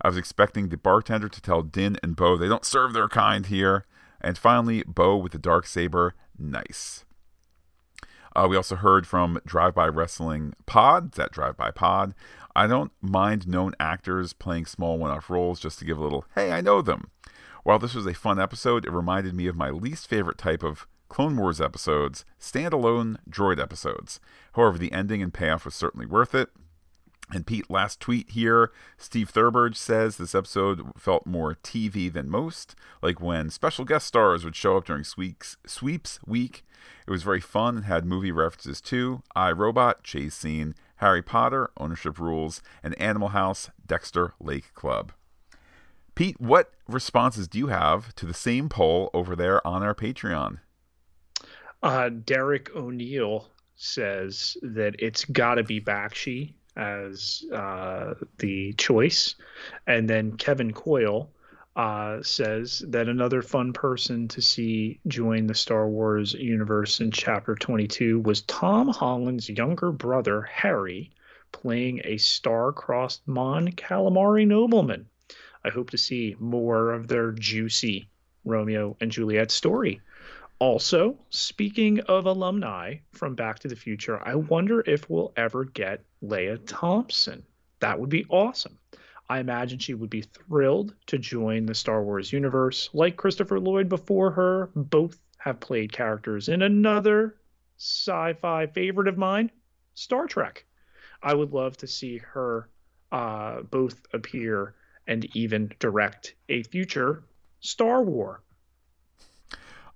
[0.00, 3.46] I was expecting the bartender to tell Din and Bo they don't serve their kind
[3.46, 3.86] here.
[4.20, 7.05] And finally, Bo with the dark saber, nice.
[8.36, 12.14] Uh, we also heard from Drive By Wrestling Pod, that Drive By Pod.
[12.54, 16.26] I don't mind known actors playing small one off roles just to give a little,
[16.34, 17.10] hey, I know them.
[17.62, 20.86] While this was a fun episode, it reminded me of my least favorite type of
[21.08, 24.20] Clone Wars episodes, standalone droid episodes.
[24.52, 26.50] However, the ending and payoff was certainly worth it.
[27.32, 28.70] And Pete, last tweet here.
[28.96, 34.44] Steve Thurberge says this episode felt more TV than most, like when special guest stars
[34.44, 36.64] would show up during sweeps, sweeps week.
[37.06, 39.22] It was very fun and had movie references too.
[39.34, 45.12] I Robot, Chase Scene, Harry Potter, Ownership Rules, and Animal House, Dexter Lake Club.
[46.14, 50.60] Pete, what responses do you have to the same poll over there on our Patreon?
[51.82, 59.34] Uh, Derek O'Neill says that it's got to be Bakshi as uh, the choice.
[59.86, 61.30] And then Kevin Coyle
[61.76, 67.54] uh, says that another fun person to see join the Star Wars universe in Chapter
[67.54, 71.10] 22 was Tom Holland's younger brother, Harry,
[71.52, 75.06] playing a star-crossed Mon Calamari nobleman.
[75.64, 78.08] I hope to see more of their juicy
[78.44, 80.00] Romeo and Juliet story.
[80.58, 86.02] Also, speaking of alumni from Back to the Future, I wonder if we'll ever get
[86.28, 87.44] Lea Thompson.
[87.80, 88.78] That would be awesome.
[89.28, 92.90] I imagine she would be thrilled to join the Star Wars universe.
[92.92, 97.36] Like Christopher Lloyd before her, both have played characters in another
[97.78, 99.50] sci fi favorite of mine,
[99.94, 100.64] Star Trek.
[101.22, 102.68] I would love to see her
[103.10, 104.74] uh, both appear
[105.06, 107.24] and even direct a future
[107.60, 108.42] Star War.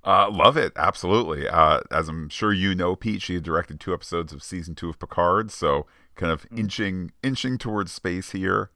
[0.03, 1.47] Uh, love it, absolutely.
[1.47, 4.99] Uh, as I'm sure you know, Pete, she directed two episodes of season two of
[4.99, 6.59] Picard, so kind of mm.
[6.59, 8.71] inching inching towards space here.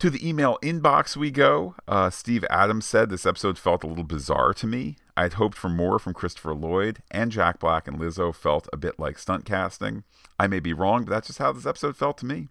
[0.00, 1.74] To the email inbox we go.
[1.86, 4.96] Uh, Steve Adams said this episode felt a little bizarre to me.
[5.14, 8.78] I had hoped for more from Christopher Lloyd, and Jack Black and Lizzo felt a
[8.78, 10.04] bit like stunt casting.
[10.38, 12.48] I may be wrong, but that's just how this episode felt to me.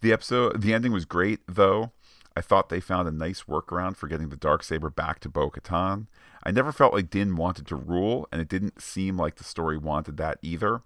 [0.00, 1.92] The episode, the ending was great, though.
[2.36, 5.50] I thought they found a nice workaround for getting the dark saber back to Bo
[5.50, 6.06] Katan.
[6.42, 9.76] I never felt like Din wanted to rule, and it didn't seem like the story
[9.76, 10.82] wanted that either.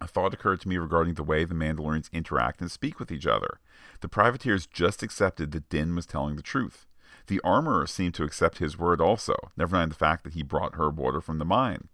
[0.00, 3.26] A thought occurred to me regarding the way the Mandalorians interact and speak with each
[3.26, 3.60] other.
[4.00, 6.86] The privateers just accepted that Din was telling the truth.
[7.28, 10.76] The armorer seemed to accept his word also, never mind the fact that he brought
[10.76, 11.88] her water from the mine.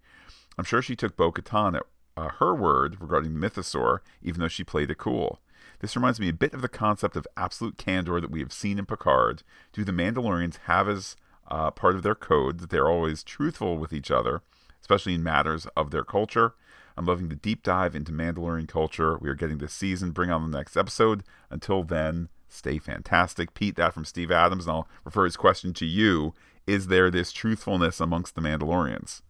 [0.57, 1.83] I'm sure she took Bo Katan at
[2.15, 5.39] uh, her word regarding the mythosaur, even though she played it cool.
[5.79, 8.77] This reminds me a bit of the concept of absolute candor that we have seen
[8.77, 9.43] in Picard.
[9.71, 11.15] Do the Mandalorians have as
[11.47, 14.43] uh, part of their code that they're always truthful with each other,
[14.81, 16.53] especially in matters of their culture.
[16.97, 20.11] I'm loving the deep dive into Mandalorian culture we are getting this season.
[20.11, 21.23] Bring on the next episode.
[21.49, 23.53] Until then, stay fantastic.
[23.53, 26.33] Pete, that from Steve Adams, and I'll refer his question to you.
[26.65, 29.21] Is there this truthfulness amongst the Mandalorians?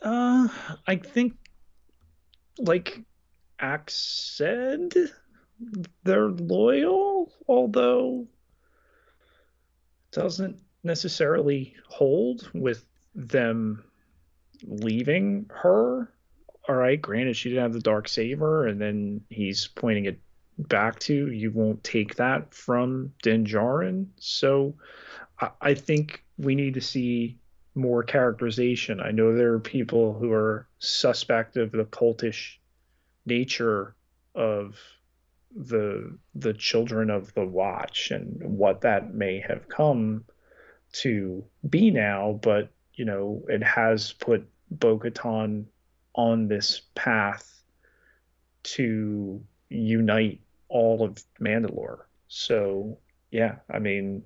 [0.00, 0.48] Uh,
[0.86, 1.34] I think,
[2.58, 3.02] like
[3.58, 3.94] Axe
[4.36, 4.94] said,
[6.04, 8.26] they're loyal, although
[10.12, 13.84] doesn't necessarily hold with them
[14.64, 16.12] leaving her.
[16.68, 20.20] All right, granted, she didn't have the dark saber, and then he's pointing it
[20.58, 23.46] back to you won't take that from Din
[24.18, 24.74] So
[25.40, 27.38] I, I think we need to see
[27.74, 29.00] more characterization.
[29.00, 32.58] I know there are people who are suspect of the cultish
[33.24, 33.94] nature
[34.34, 34.76] of
[35.54, 40.24] the the children of the watch and what that may have come
[40.92, 45.64] to be now but you know it has put bo-katan
[46.14, 47.62] on this path
[48.64, 52.98] to unite all of mandalore so
[53.30, 54.22] yeah i mean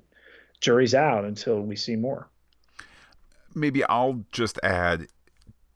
[0.60, 2.28] jury's out until we see more
[3.54, 5.06] maybe i'll just add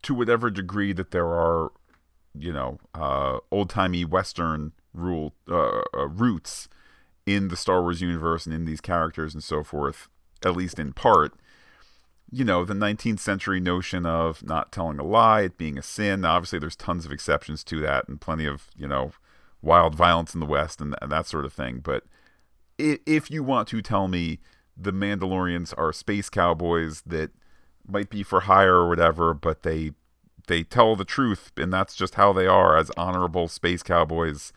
[0.02, 1.70] to whatever degree that there are
[2.38, 6.68] you know uh, old timey Western rule uh, uh, roots
[7.24, 10.08] in the Star Wars universe and in these characters and so forth,
[10.44, 11.34] at least in part.
[12.36, 16.20] You know, the 19th century notion of not telling a lie, it being a sin.
[16.20, 19.12] Now, obviously, there's tons of exceptions to that and plenty of, you know,
[19.62, 21.80] wild violence in the West and, and that sort of thing.
[21.80, 22.04] But
[22.78, 24.40] if, you want to tell me
[24.76, 27.30] the Mandalorians are space cowboys that
[27.88, 29.92] might be for hire or whatever, but they
[30.46, 34.52] they tell the truth, and that's just how they are as honorable space cowboys.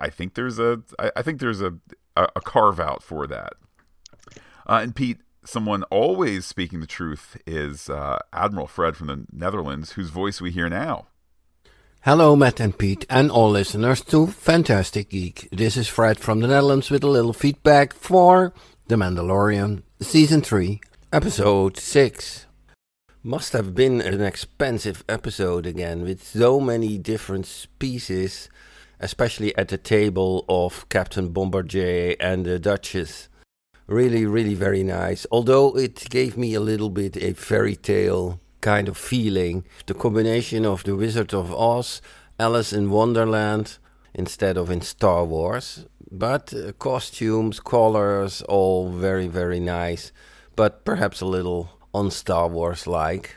[0.00, 1.74] I think there's a I, I think there's a
[2.16, 3.54] a, carve out for that.
[4.66, 9.92] Uh, and Pete, someone always speaking the truth is uh, Admiral Fred from the Netherlands,
[9.92, 11.06] whose voice we hear now.
[12.02, 15.48] Hello, Matt and Pete, and all listeners to Phantastic Geek.
[15.52, 18.52] This is Fred from the Netherlands with a little feedback for
[18.88, 20.80] The Mandalorian, Season 3,
[21.12, 22.46] Episode 6.
[23.22, 28.48] Must have been an expensive episode again, with so many different species,
[28.98, 33.28] especially at the table of Captain Bombardier and the Duchess.
[33.86, 35.26] Really, really very nice.
[35.30, 39.64] Although it gave me a little bit a fairy tale kind of feeling.
[39.86, 42.00] The combination of The Wizard of Oz,
[42.38, 43.78] Alice in Wonderland,
[44.14, 45.86] instead of in Star Wars.
[46.10, 50.12] But uh, costumes, colors, all very, very nice.
[50.56, 53.36] But perhaps a little on Star Wars like.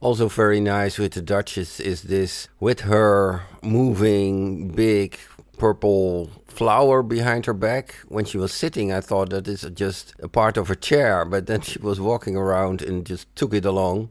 [0.00, 5.18] Also, very nice with the Duchess is this with her moving big
[5.58, 7.94] purple flower behind her back.
[8.08, 11.46] When she was sitting, I thought that is just a part of her chair, but
[11.46, 14.10] then she was walking around and just took it along.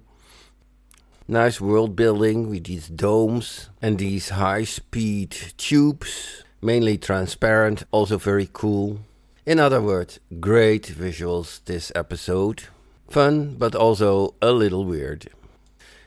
[1.28, 8.50] Nice world building with these domes and these high speed tubes, mainly transparent, also very
[8.52, 9.02] cool.
[9.46, 12.64] In other words, great visuals this episode.
[13.10, 15.30] Fun, but also a little weird.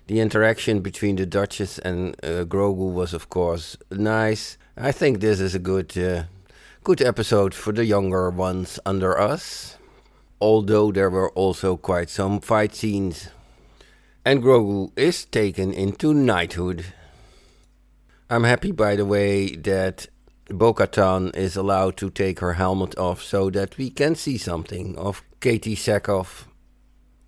[0.09, 4.59] The interaction between the Duchess and uh, Grogu was, of course, nice.
[4.85, 6.25] I think this is a good, uh,
[6.83, 9.77] good episode for the younger ones under us.
[10.41, 13.29] Although there were also quite some fight scenes.
[14.25, 16.87] And Grogu is taken into knighthood.
[18.29, 20.09] I'm happy, by the way, that
[20.49, 20.75] Bo
[21.33, 25.77] is allowed to take her helmet off so that we can see something of Katee
[25.77, 26.47] Sackhoff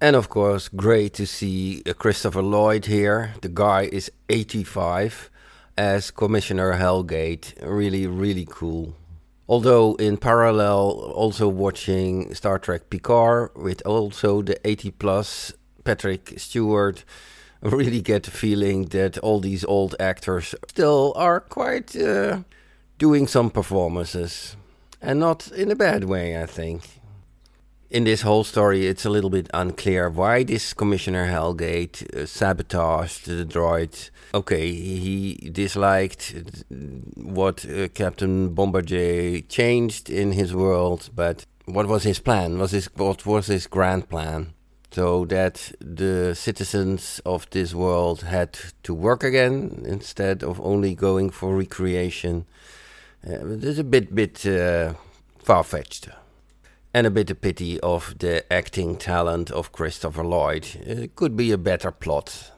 [0.00, 3.34] and of course, great to see Christopher Lloyd here.
[3.40, 5.30] The guy is 85
[5.76, 7.54] as Commissioner Helgait.
[7.62, 8.94] Really, really cool.
[9.48, 15.52] Although in parallel, also watching Star Trek Picard with also the 80 plus
[15.84, 17.04] Patrick Stewart,
[17.60, 22.40] really get the feeling that all these old actors still are quite uh,
[22.98, 24.56] doing some performances.
[25.02, 26.82] And not in a bad way, I think
[27.90, 33.26] in this whole story, it's a little bit unclear why this Commissioner Helgait uh, sabotaged
[33.26, 34.10] the droid.
[34.32, 36.34] Okay, he disliked
[37.16, 42.58] what uh, Captain Bombardier changed in his world, but what was his plan?
[42.58, 44.54] Was his what was his grand plan?
[44.90, 51.30] So that the citizens of this world had to work again instead of only going
[51.30, 52.46] for recreation.
[53.26, 54.94] Uh, it's a bit bit uh,
[55.38, 56.08] far fetched
[56.94, 60.64] and a bit of pity of the acting talent of Christopher Lloyd.
[60.76, 62.52] It could be a better plot.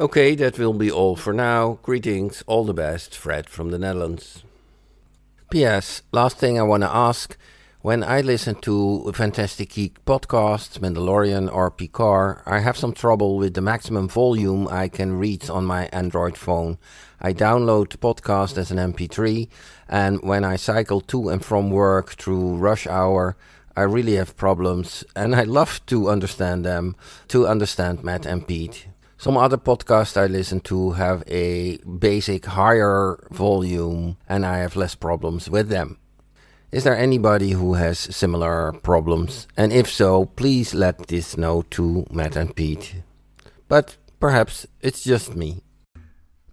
[0.00, 1.78] Okay, that will be all for now.
[1.82, 4.42] Greetings, all the best, Fred from the Netherlands.
[5.50, 6.02] P.S.
[6.10, 7.36] Last thing I want to ask
[7.80, 13.54] when I listen to Phantastic Geek podcasts, Mandalorian or Picard, I have some trouble with
[13.54, 16.78] the maximum volume I can read on my Android phone.
[17.20, 19.48] I download the podcast as an MP3,
[19.88, 23.36] and when I cycle to and from work through rush hour,
[23.76, 26.96] I really have problems, and I love to understand them,
[27.28, 28.88] to understand Matt and Pete.
[29.16, 34.94] Some other podcasts I listen to have a basic higher volume, and I have less
[34.94, 35.98] problems with them.
[36.70, 39.48] Is there anybody who has similar problems?
[39.56, 42.96] And if so, please let this know to Matt and Pete.
[43.68, 45.62] But perhaps it's just me.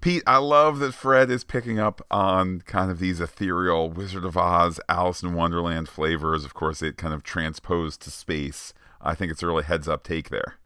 [0.06, 4.38] Pete, I love that Fred is picking up on kind of these ethereal Wizard of
[4.38, 6.46] Oz, Alice in Wonderland flavors.
[6.46, 8.72] Of course, it kind of transposed to space.
[9.02, 10.60] I think it's a really heads up take there.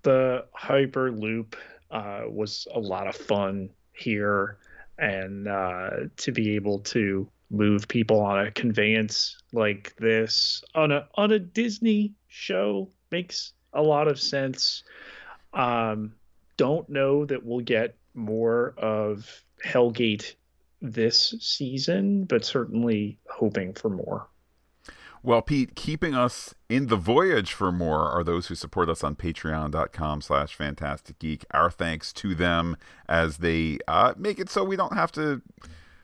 [0.00, 1.56] The Hyperloop
[1.90, 4.56] uh, was a lot of fun here,
[4.96, 11.06] and uh, to be able to move people on a conveyance like this on a
[11.16, 14.84] on a Disney show makes a lot of sense.
[15.52, 16.14] Um,
[16.56, 20.34] don't know that we'll get more of Helgait
[20.80, 24.28] this season, but certainly hoping for more.
[25.22, 29.16] Well, Pete, keeping us in the voyage for more are those who support us on
[29.16, 31.46] patreon.com slash phantastic geek.
[31.50, 32.76] Our thanks to them
[33.08, 35.40] as they uh, make it so we don't have to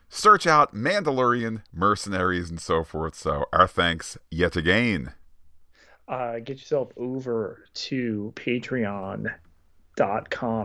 [0.08, 3.14] search out Mandalorian mercenaries and so forth.
[3.14, 5.12] So our thanks yet again.
[6.08, 9.30] Uh, get yourself over to patreon.com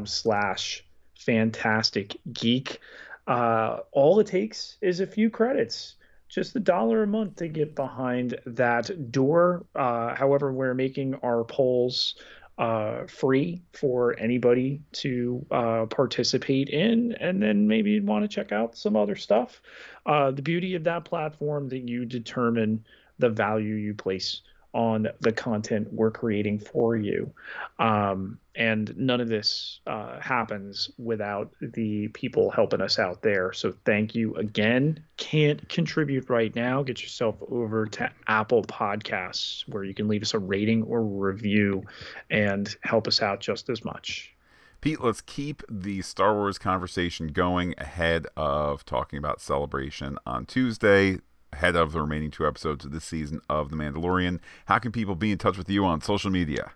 [0.06, 0.86] slash
[1.18, 2.80] phantastic geek.
[3.28, 5.96] Uh, all it takes is a few credits
[6.36, 9.66] just a dollar a month to get behind that door.
[9.76, 12.16] Uh, however, we're making our polls
[12.58, 18.52] uh, free for anybody to uh, participate in, and then maybe you'd want to check
[18.52, 19.62] out some other stuff.
[20.06, 22.84] Uh, the beauty of that platform that you determine
[23.20, 24.42] the value you place
[24.76, 27.32] on the content we're creating for you.
[27.80, 33.54] Um, and none of this uh, happens without the people helping us out there.
[33.54, 35.02] So thank you again.
[35.16, 36.84] Can't contribute right now.
[36.84, 41.84] Get yourself over to Apple Podcasts where you can leave us a rating or review
[42.30, 44.36] and help us out just as much.
[44.82, 51.20] Pete, let's keep the Star Wars conversation going ahead of talking about Celebration on Tuesday
[51.56, 54.40] ahead of the remaining two episodes of this season of The Mandalorian.
[54.66, 56.72] How can people be in touch with you on social media?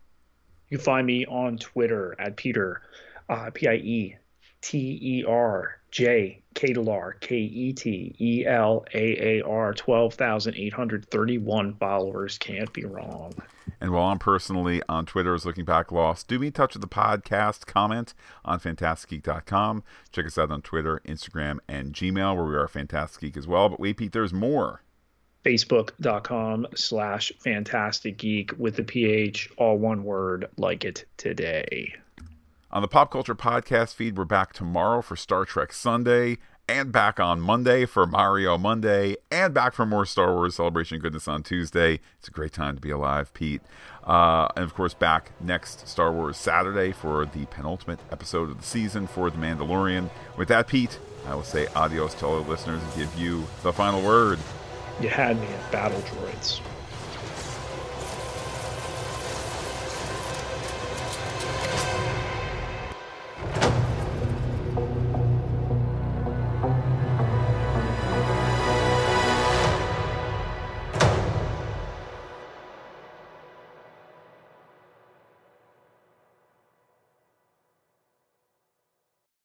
[0.69, 2.81] You can find me on Twitter at Peter,
[3.27, 4.15] uh, P I E
[4.61, 12.37] T E R J Ketelaar, K E T E L A A R, 12,831 followers.
[12.37, 13.33] Can't be wrong.
[13.81, 16.81] And while I'm personally on Twitter as Looking Back Lost, do me in touch with
[16.81, 17.65] the podcast.
[17.65, 18.13] Comment
[18.43, 19.83] on PhantasticGeek.com.
[20.11, 23.69] Check us out on Twitter, Instagram, and Gmail, where we are Phantastic Geek as well.
[23.69, 24.81] But wait, Pete, there's more.
[25.45, 31.93] Facebook.com slash Phantastic Geek with the PH, all one word, like it today.
[32.71, 36.37] On the Pop Culture Podcast feed, we're back tomorrow for Star Trek Sunday
[36.67, 41.27] and back on Monday for Mario Monday, and back for more Star Wars Celebration goodness
[41.27, 41.99] on Tuesday.
[42.19, 43.63] It's a great time to be alive, Pete.
[44.03, 48.67] Uh, and of course, back next Star Wars Saturday for the penultimate episode of the
[48.67, 50.11] season for The Mandalorian.
[50.37, 53.73] With that, Pete, I will say adios to all the listeners and give you the
[53.73, 54.37] final word.
[55.01, 56.61] You had me at Battle Droids.